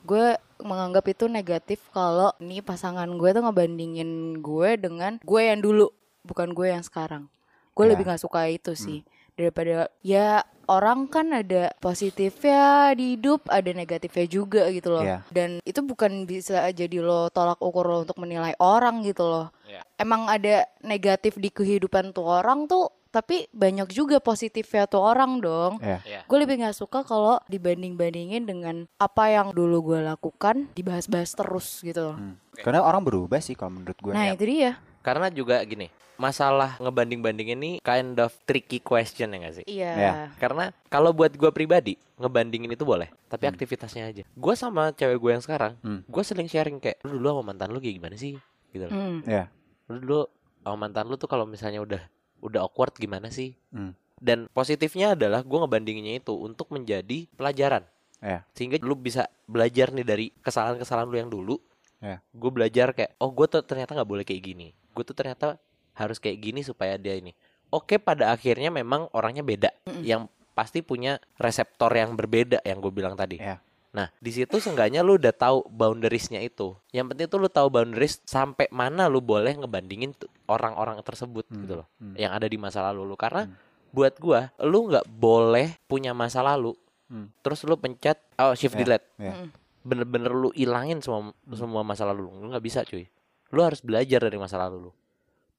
Gue 0.03 0.35
menganggap 0.63 1.03
itu 1.11 1.25
negatif 1.27 1.79
kalau 1.91 2.31
nih 2.39 2.63
pasangan 2.63 3.07
gue 3.07 3.29
tuh 3.31 3.43
ngebandingin 3.43 4.39
gue 4.39 4.69
dengan 4.79 5.19
gue 5.23 5.41
yang 5.43 5.59
dulu, 5.59 5.91
bukan 6.23 6.55
gue 6.55 6.71
yang 6.71 6.83
sekarang. 6.83 7.27
Gue 7.73 7.89
Ya. 7.89 7.91
lebih 7.95 8.05
nggak 8.05 8.21
suka 8.21 8.47
itu 8.47 8.77
sih 8.77 9.01
daripada 9.33 9.89
ya 10.05 10.45
orang 10.69 11.09
kan 11.09 11.33
ada 11.33 11.73
positifnya 11.81 12.93
di 12.95 13.17
hidup, 13.17 13.49
ada 13.49 13.73
negatifnya 13.73 14.25
juga 14.29 14.69
gitu 14.71 14.93
loh. 14.93 15.03
Iya. 15.03 15.19
Dan 15.27 15.59
itu 15.65 15.81
bukan 15.83 16.23
bisa 16.29 16.69
jadi 16.71 17.01
lo 17.03 17.27
tolak 17.33 17.59
ukur 17.59 17.83
lo 17.83 17.97
untuk 18.07 18.21
menilai 18.21 18.53
orang 18.61 19.03
gitu 19.03 19.25
loh. 19.27 19.47
Iya. 19.67 19.81
Emang 19.99 20.29
ada 20.29 20.69
negatif 20.85 21.35
di 21.41 21.49
kehidupan 21.51 22.13
tuh 22.15 22.29
orang 22.29 22.69
tuh, 22.69 22.87
tapi 23.13 23.45
banyak 23.53 23.93
juga 23.93 24.17
positifnya 24.17 24.89
tuh 24.89 25.05
orang 25.05 25.37
dong. 25.37 25.77
Iya. 25.77 26.01
Iya. 26.01 26.19
Gue 26.25 26.41
lebih 26.41 26.57
nggak 26.65 26.73
suka 26.73 27.05
kalau 27.05 27.37
dibanding-bandingin 27.45 28.49
dengan 28.49 28.89
apa 28.97 29.29
yang 29.29 29.53
dulu 29.53 29.93
gue 29.93 29.99
lakukan 30.01 30.73
dibahas-bahas 30.73 31.37
terus 31.37 31.85
gitu 31.85 32.01
loh. 32.01 32.17
Hmm. 32.17 32.41
Karena 32.57 32.81
orang 32.81 33.05
berubah 33.05 33.37
sih 33.37 33.53
kalau 33.53 33.77
menurut 33.77 33.97
gue. 34.01 34.11
Nah 34.17 34.33
itu 34.33 34.49
dia. 34.49 34.81
Karena 35.05 35.29
juga 35.29 35.61
gini, 35.67 35.91
masalah 36.15 36.79
ngebanding-banding 36.79 37.53
ini 37.53 37.71
kind 37.83 38.15
of 38.17 38.31
tricky 38.47 38.79
question 38.79 39.35
ya 39.35 39.37
gak 39.43 39.55
sih? 39.61 39.65
Iya. 39.67 39.91
Ya. 39.93 40.13
Karena 40.39 40.71
kalau 40.87 41.11
buat 41.11 41.35
gua 41.35 41.51
pribadi 41.51 41.99
ngebandingin 42.15 42.71
itu 42.71 42.87
boleh, 42.87 43.11
tapi 43.27 43.49
aktivitasnya 43.49 44.09
aja. 44.09 44.23
Gua 44.31 44.55
sama 44.55 44.95
cewek 44.95 45.19
gue 45.19 45.31
yang 45.35 45.43
sekarang, 45.43 45.75
Hmm. 45.83 46.07
gue 46.07 46.23
sering 46.23 46.47
sharing 46.47 46.79
kayak 46.79 47.03
lu 47.03 47.19
dulu 47.19 47.35
sama 47.35 47.51
mantan 47.51 47.75
lu 47.75 47.83
kayak 47.83 47.99
gimana 47.99 48.15
sih, 48.15 48.39
gitu 48.71 48.87
loh. 48.87 48.93
Hmm. 48.95 49.19
Iya. 49.27 49.51
Lu 49.91 49.99
dulu 49.99 50.21
sama 50.63 50.87
mantan 50.87 51.05
lu 51.11 51.19
tuh 51.19 51.27
kalau 51.27 51.43
misalnya 51.43 51.83
udah 51.83 52.01
udah 52.43 52.67
awkward 52.67 52.91
gimana 52.99 53.31
sih? 53.31 53.55
Hmm. 53.71 53.95
Dan 54.19 54.51
positifnya 54.51 55.15
adalah 55.15 55.43
gua 55.43 55.63
ngebandinginnya 55.63 56.19
itu 56.19 56.35
untuk 56.35 56.71
menjadi 56.75 57.27
pelajaran. 57.39 57.87
Iya. 58.23 58.39
Sehingga 58.55 58.79
lu 58.79 58.95
bisa 58.95 59.27
belajar 59.47 59.91
nih 59.91 60.07
dari 60.07 60.25
kesalahan-kesalahan 60.39 61.07
lu 61.11 61.17
yang 61.19 61.31
dulu. 61.31 61.55
Iya. 61.99 62.23
Gue 62.31 62.51
belajar 62.51 62.95
kayak, 62.95 63.19
oh 63.19 63.31
gue 63.35 63.47
tuh 63.51 63.63
ternyata 63.67 63.95
nggak 63.95 64.07
boleh 64.07 64.23
kayak 64.23 64.43
gini. 64.43 64.71
Gue 64.95 65.03
tuh 65.03 65.15
ternyata 65.15 65.59
harus 65.95 66.23
kayak 66.23 66.39
gini 66.39 66.63
supaya 66.63 66.95
dia 66.95 67.19
ini. 67.19 67.35
Oke, 67.67 67.99
pada 67.99 68.31
akhirnya 68.31 68.71
memang 68.71 69.11
orangnya 69.11 69.43
beda. 69.43 69.75
Yang 70.03 70.31
pasti 70.55 70.79
punya 70.85 71.19
reseptor 71.35 71.91
yang 71.91 72.15
berbeda 72.15 72.63
yang 72.63 72.79
gue 72.79 72.93
bilang 72.95 73.19
tadi. 73.19 73.43
Iya. 73.43 73.59
Nah, 73.93 74.09
di 74.17 74.33
situ 74.33 74.57
seenggaknya 74.57 75.05
lu 75.05 75.15
udah 75.15 75.29
tahu 75.29 75.69
boundariesnya 75.69 76.41
itu. 76.41 76.73
Yang 76.89 77.13
penting 77.13 77.27
tuh 77.29 77.37
lu 77.37 77.47
tahu 77.47 77.69
boundaries 77.69 78.17
sampai 78.25 78.65
mana 78.67 79.05
lu 79.05 79.21
boleh 79.21 79.53
ngebandingin 79.53 80.17
orang-orang 80.49 80.97
tersebut 81.01 81.45
Hmm, 81.45 81.61
gitu 81.61 81.73
loh. 81.77 81.87
hmm. 82.01 82.17
Yang 82.17 82.31
ada 82.33 82.47
di 82.49 82.57
masa 82.57 82.79
lalu 82.81 83.05
lu 83.05 83.13
karena 83.13 83.45
buat 83.93 84.17
gua 84.17 84.49
lu 84.57 84.89
nggak 84.89 85.05
boleh 85.07 85.77
punya 85.85 86.11
masa 86.11 86.41
lalu 86.41 86.73
Hmm. 87.05 87.29
terus 87.45 87.61
lu 87.61 87.77
pencet 87.77 88.17
oh 88.41 88.57
shift 88.57 88.73
Iya, 88.73 88.81
delete. 88.81 89.05
iya. 89.21 89.33
Mm. 89.37 89.47
Bener-bener 89.85 90.31
lu 90.33 90.49
ilangin 90.57 90.97
semua 90.97 91.29
semua 91.53 91.85
masa 91.85 92.09
lalu 92.09 92.25
lu. 92.25 92.31
Lu 92.33 92.47
nggak 92.49 92.63
bisa, 92.63 92.81
cuy. 92.81 93.05
Lu 93.53 93.61
harus 93.61 93.85
belajar 93.85 94.17
dari 94.17 94.41
masa 94.41 94.57
lalu 94.57 94.89
lu. 94.89 94.91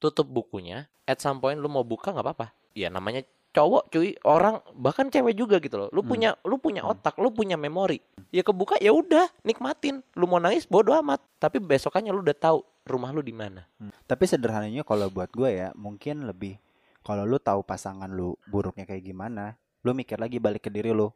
Tutup 0.03 0.27
bukunya, 0.27 0.91
at 1.07 1.23
some 1.23 1.39
point 1.39 1.55
lu 1.55 1.71
mau 1.71 1.87
buka 1.87 2.11
nggak 2.11 2.27
apa-apa. 2.27 2.51
Ya 2.75 2.91
namanya 2.91 3.23
cowok 3.55 3.95
cuy 3.95 4.19
orang 4.27 4.59
bahkan 4.75 5.07
cewek 5.07 5.39
juga 5.39 5.63
gitu 5.63 5.79
loh 5.79 5.89
lu 5.95 6.03
punya 6.03 6.35
lu 6.43 6.59
punya 6.59 6.83
otak 6.83 7.15
lu 7.23 7.31
punya 7.31 7.55
memori 7.55 8.03
ya 8.35 8.43
kebuka 8.43 8.75
ya 8.83 8.91
udah 8.91 9.31
nikmatin 9.47 10.03
lu 10.19 10.27
mau 10.27 10.43
nangis 10.43 10.67
bodo 10.67 10.91
amat 10.99 11.23
tapi 11.39 11.63
besokannya 11.63 12.11
lu 12.11 12.27
udah 12.27 12.35
tahu 12.35 12.59
rumah 12.85 13.15
lu 13.15 13.23
di 13.23 13.33
mana 13.33 13.65
Hmm. 13.79 13.95
Tapi 14.05 14.25
sederhananya 14.27 14.83
kalau 14.83 15.07
buat 15.09 15.31
gue 15.33 15.51
ya 15.51 15.69
mungkin 15.79 16.27
lebih 16.27 16.59
kalau 17.05 17.29
lu 17.29 17.37
tahu 17.37 17.61
pasangan 17.61 18.09
lu 18.09 18.33
buruknya 18.49 18.89
kayak 18.89 19.05
gimana, 19.05 19.61
lu 19.85 19.93
mikir 19.93 20.17
lagi 20.17 20.41
balik 20.41 20.65
ke 20.65 20.71
diri 20.73 20.89
lu. 20.89 21.13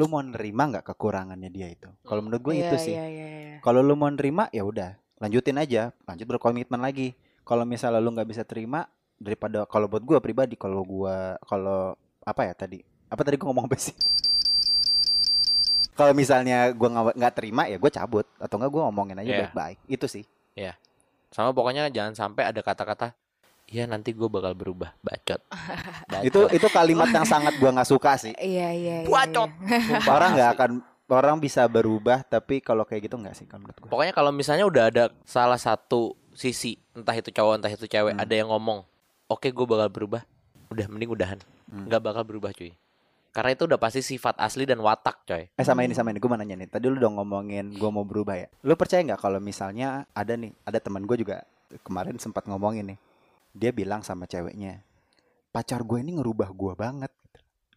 Lu 0.00 0.08
mau 0.08 0.24
nerima 0.24 0.64
nggak 0.64 0.88
kekurangannya 0.88 1.52
dia 1.52 1.68
itu? 1.68 1.92
Kalau 2.08 2.24
menurut 2.24 2.40
gue 2.40 2.54
Iya, 2.56 2.72
itu 2.72 2.76
sih. 2.80 2.94
iya, 2.96 3.04
iya, 3.04 3.26
iya. 3.28 3.56
Kalau 3.60 3.84
lu 3.84 3.92
mau 4.00 4.08
nerima 4.08 4.48
ya 4.48 4.64
udah, 4.64 4.96
lanjutin 5.20 5.60
aja, 5.60 5.92
lanjut 6.08 6.24
berkomitmen 6.24 6.80
lagi. 6.80 7.12
Kalau 7.44 7.68
misalnya 7.68 8.00
lu 8.00 8.16
nggak 8.16 8.28
bisa 8.32 8.48
terima 8.48 8.88
daripada 9.16 9.64
kalau 9.64 9.86
buat 9.86 10.00
gue 10.00 10.18
pribadi 10.20 10.54
kalau 10.54 10.84
gua 10.84 11.40
kalau 11.42 11.96
apa 12.22 12.42
ya 12.44 12.52
tadi? 12.52 12.80
Apa 13.08 13.22
tadi 13.22 13.36
gua 13.36 13.50
ngomong 13.50 13.66
apa 13.66 13.76
sih? 13.76 13.94
Kalau 15.96 16.12
misalnya 16.12 16.76
gua 16.76 16.88
nggak 16.92 17.16
nggak 17.16 17.34
terima 17.34 17.62
ya 17.64 17.80
gue 17.80 17.88
cabut 17.88 18.26
atau 18.36 18.54
enggak 18.60 18.70
gua 18.70 18.82
ngomongin 18.92 19.16
aja 19.16 19.30
Iya. 19.30 19.38
baik-baik. 19.48 19.78
Itu 19.88 20.06
sih. 20.06 20.24
sama 21.26 21.52
pokoknya 21.52 21.92
jangan 21.92 22.16
sampai 22.16 22.48
ada 22.48 22.64
kata-kata 22.64 23.12
ya 23.66 23.84
nanti 23.84 24.14
gue 24.14 24.24
bakal 24.30 24.56
berubah 24.56 24.94
bacot, 25.04 25.42
Bacot. 26.08 26.22
Itu 26.24 26.40
itu 26.48 26.64
kalimat 26.70 27.10
yang 27.12 27.26
sangat 27.28 27.58
gua 27.60 27.76
nggak 27.76 27.90
suka 27.92 28.14
sih. 28.16 28.32
Iya, 28.38 28.72
iya, 28.72 28.96
iya. 29.04 29.10
Bacot. 29.10 29.50
iya. 29.66 30.00
Orang 30.16 30.32
nggak 30.32 30.50
akan 30.56 30.70
orang 31.06 31.36
bisa 31.36 31.66
berubah 31.68 32.22
tapi 32.24 32.58
kalau 32.58 32.88
kayak 32.88 33.10
gitu 33.10 33.18
nggak 33.20 33.36
sih 33.36 33.44
kalau 33.44 33.62
menurut 33.62 33.78
gue 33.78 33.90
Pokoknya 33.90 34.14
kalau 34.16 34.30
misalnya 34.32 34.64
udah 34.64 34.84
ada 34.88 35.04
salah 35.22 35.58
satu 35.60 36.14
sisi, 36.32 36.78
entah 36.94 37.12
itu 37.12 37.28
cowok 37.28 37.52
entah 37.60 37.70
itu 37.70 37.84
cewek, 37.84 38.12
Hmm. 38.16 38.22
ada 38.24 38.34
yang 38.34 38.48
ngomong, 38.48 38.80
"Oke, 39.26 39.50
gue 39.50 39.66
bakal 39.66 39.88
berubah." 39.90 40.22
Udah 40.70 40.86
mending 40.90 41.10
udahan. 41.10 41.38
Hmm. 41.66 41.86
nggak 41.90 42.02
bakal 42.02 42.22
berubah, 42.22 42.54
cuy. 42.54 42.70
Karena 43.30 43.52
itu 43.52 43.68
udah 43.68 43.76
pasti 43.76 44.00
sifat 44.00 44.40
asli 44.40 44.64
dan 44.64 44.80
watak, 44.80 45.28
coy. 45.28 45.44
eh 45.44 45.64
sama 45.66 45.84
ini 45.84 45.92
sama 45.92 46.08
ini 46.08 46.18
gue 46.18 46.30
mau 46.30 46.40
nanya 46.40 46.56
nih 46.56 46.72
tadi 46.72 46.88
lu 46.88 46.96
udah 46.96 47.12
ngomongin 47.20 47.68
gue 47.76 47.90
mau 47.92 48.00
berubah 48.00 48.32
ya 48.32 48.48
lu 48.64 48.72
percaya 48.80 49.04
nggak 49.04 49.20
kalau 49.20 49.36
misalnya 49.44 50.08
ada 50.16 50.32
nih 50.40 50.56
ada 50.64 50.80
teman 50.80 51.04
gue 51.04 51.20
juga 51.20 51.44
kemarin 51.84 52.16
sempat 52.16 52.48
ngomongin 52.48 52.96
nih 52.96 52.98
dia 53.52 53.70
bilang 53.76 54.00
sama 54.00 54.24
ceweknya 54.24 54.80
pacar 55.52 55.84
gue 55.84 56.00
ini 56.00 56.16
ngerubah 56.16 56.48
gue 56.48 56.72
banget 56.80 57.12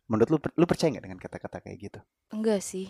menurut 0.07 0.29
lu 0.31 0.38
lu 0.39 0.63
percaya 0.63 0.95
nggak 0.95 1.05
dengan 1.12 1.19
kata-kata 1.19 1.59
kayak 1.59 1.77
gitu 1.91 1.99
Enggak 2.31 2.62
sih. 2.63 2.88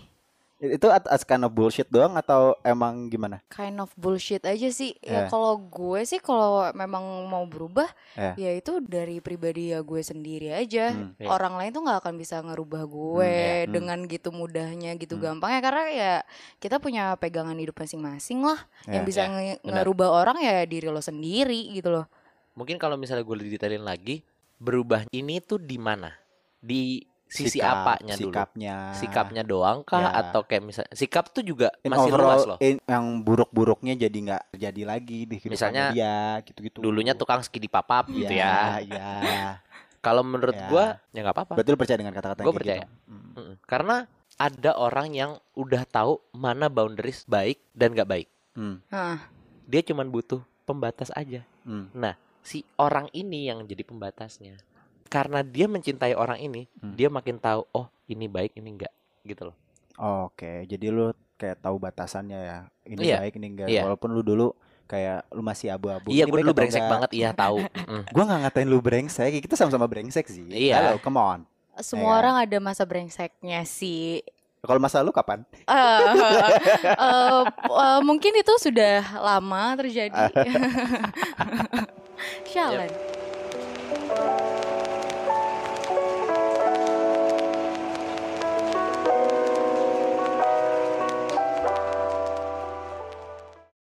Itu 0.60 0.88
at- 0.88 1.08
as 1.08 1.24
kind 1.24 1.40
of 1.42 1.50
bullshit 1.50 1.88
doang 1.88 2.14
atau 2.14 2.52
emang 2.62 3.08
gimana 3.08 3.40
Kind 3.48 3.80
of 3.80 3.88
bullshit 3.96 4.44
aja 4.44 4.68
sih. 4.68 4.92
Ya 5.00 5.24
Iya. 5.26 5.32
kalau 5.32 5.56
gue 5.56 6.04
sih 6.04 6.20
kalau 6.20 6.68
memang 6.74 7.00
mau 7.26 7.48
berubah, 7.48 7.88
Iya. 8.14 8.36
ya 8.36 8.52
itu 8.54 8.84
dari 8.84 9.20
pribadi 9.20 9.72
ya 9.72 9.80
gue 9.80 10.00
sendiri 10.00 10.52
aja. 10.52 10.92
Hmm. 10.92 11.16
Iya. 11.16 11.28
Orang 11.28 11.56
lain 11.56 11.72
tuh 11.72 11.82
nggak 11.82 12.00
akan 12.04 12.16
bisa 12.16 12.44
ngerubah 12.44 12.84
gue 12.86 13.24
iya. 13.26 13.64
Hmm. 13.64 13.72
dengan 13.72 14.00
gitu 14.04 14.30
mudahnya, 14.30 14.92
gitu 14.96 15.16
Hmm. 15.16 15.24
gampangnya. 15.32 15.62
Karena 15.64 15.84
ya 15.88 16.14
kita 16.58 16.76
punya 16.78 17.16
pegangan 17.16 17.56
hidup 17.56 17.80
masing-masing 17.80 18.44
lah. 18.44 18.60
Yang 18.84 19.00
Iya. 19.00 19.08
bisa 19.08 19.22
nge- 19.26 19.60
benar. 19.64 19.74
ngerubah 19.80 20.10
orang 20.12 20.38
ya 20.40 20.68
diri 20.68 20.88
lo 20.88 21.00
sendiri 21.00 21.72
gitu 21.72 21.88
loh. 21.90 22.06
Mungkin 22.54 22.76
kalau 22.76 23.00
misalnya 23.00 23.24
gue 23.24 23.48
detailin 23.48 23.82
lagi, 23.82 24.28
berubah 24.60 25.08
ini 25.10 25.40
tuh 25.40 25.56
di 25.56 25.80
mana? 25.80 26.12
Di 26.60 27.00
sisi 27.30 27.62
Sikap- 27.62 27.86
apanya 27.86 28.18
dulu? 28.18 28.34
sikapnya 28.34 28.76
Sikapnya 28.92 29.44
doang 29.46 29.86
kah 29.86 30.02
Ya. 30.02 30.10
atau 30.20 30.42
kayak 30.42 30.64
misalnya 30.66 30.90
sikap 30.92 31.30
tuh 31.30 31.46
juga 31.46 31.70
in 31.80 31.94
masih 31.94 32.10
overall 32.10 32.26
luas 32.28 32.44
loh. 32.44 32.58
in- 32.60 32.82
yang 32.84 33.06
buruk-buruknya 33.22 33.94
jadi 33.96 34.18
nggak 34.18 34.44
terjadi 34.52 34.82
lagi 34.84 35.20
di 35.24 35.38
Misalnya, 35.46 35.94
dia 35.94 36.42
gitu-gitu 36.42 36.82
Dulunya 36.82 37.14
tukang 37.14 37.40
skidi 37.40 37.70
papap 37.70 38.10
gitu 38.10 38.34
ya. 38.34 38.82
ya 38.82 39.62
Kalau 40.00 40.24
menurut 40.24 40.56
Ya. 40.56 40.66
gua 40.66 40.86
ya 41.12 41.20
nggak 41.22 41.36
apa-apa. 41.36 41.54
lu 41.62 41.78
percaya 41.78 42.00
dengan 42.00 42.16
kata-kata 42.16 42.42
Gua 42.42 42.56
percaya. 42.56 42.82
gitu? 42.82 42.92
Mm-mm. 43.06 43.54
Karena 43.62 44.08
ada 44.40 44.72
orang 44.74 45.12
yang 45.12 45.32
udah 45.54 45.84
tahu 45.84 46.24
mana 46.32 46.66
boundaries 46.66 47.28
baik 47.28 47.60
dan 47.76 47.92
nggak 47.92 48.08
baik. 48.08 48.28
Hmm. 48.56 48.80
Hah. 48.88 49.20
Dia 49.68 49.84
cuman 49.84 50.08
butuh 50.08 50.40
pembatas 50.64 51.12
aja. 51.14 51.44
Hmm. 51.62 51.92
Si 52.40 52.64
orang 52.80 53.12
ini 53.12 53.52
yang 53.52 53.68
jadi 53.68 53.84
pembatasnya. 53.84 54.56
Karena 55.10 55.42
dia 55.42 55.66
mencintai 55.66 56.14
orang 56.14 56.38
ini, 56.38 56.70
Hmm. 56.78 56.94
dia 56.94 57.10
makin 57.10 57.36
tahu 57.36 57.66
oh 57.72 57.90
ini 58.06 58.26
baik 58.26 58.54
ini 58.54 58.70
enggak 58.72 58.94
gitu 59.24 59.50
loh. 59.50 59.56
Oke, 59.98 60.64
jadi 60.64 60.88
lu 60.88 61.10
kayak 61.36 61.60
tahu 61.60 61.76
batasannya 61.76 62.40
ya. 62.40 62.60
Ini 62.86 63.02
Iya. 63.04 63.18
baik, 63.20 63.34
ini 63.36 63.48
enggak. 63.50 63.68
Iya. 63.68 63.82
Walaupun 63.84 64.10
lu 64.12 64.22
dulu 64.22 64.48
kayak 64.86 65.28
lu 65.30 65.42
masih 65.42 65.70
abu-abu. 65.70 66.10
iya, 66.10 66.24
Ini 66.24 66.30
gue 66.30 66.40
dulu 66.40 66.50
atau 66.50 66.58
brengsek 66.58 66.80
enggak? 66.80 66.94
banget, 66.96 67.10
iya 67.12 67.30
tahu. 67.32 67.58
Mm. 67.62 68.04
Gua 68.10 68.24
nggak 68.24 68.40
ngatain 68.44 68.68
lu 68.68 68.80
brengsek, 68.80 69.32
kita 69.40 69.56
sama-sama 69.56 69.86
brengsek 69.86 70.26
sih. 70.26 70.46
Iya. 70.48 70.76
Halo, 70.80 70.98
come 71.00 71.18
on. 71.18 71.40
Semua 71.80 72.06
Iya. 72.08 72.18
orang 72.18 72.36
ada 72.40 72.58
masa 72.60 72.84
brengseknya 72.84 73.62
sih. 73.64 74.22
Kalau 74.60 74.76
masa 74.78 75.00
lu 75.00 75.10
kapan? 75.10 75.48
Eh, 75.64 75.64
eh, 77.00 77.42
eh, 77.48 78.00
mungkin 78.02 78.34
itu 78.36 78.54
sudah 78.58 79.00
lama 79.16 79.64
terjadi. 79.76 80.12
Shalan. 82.52 82.92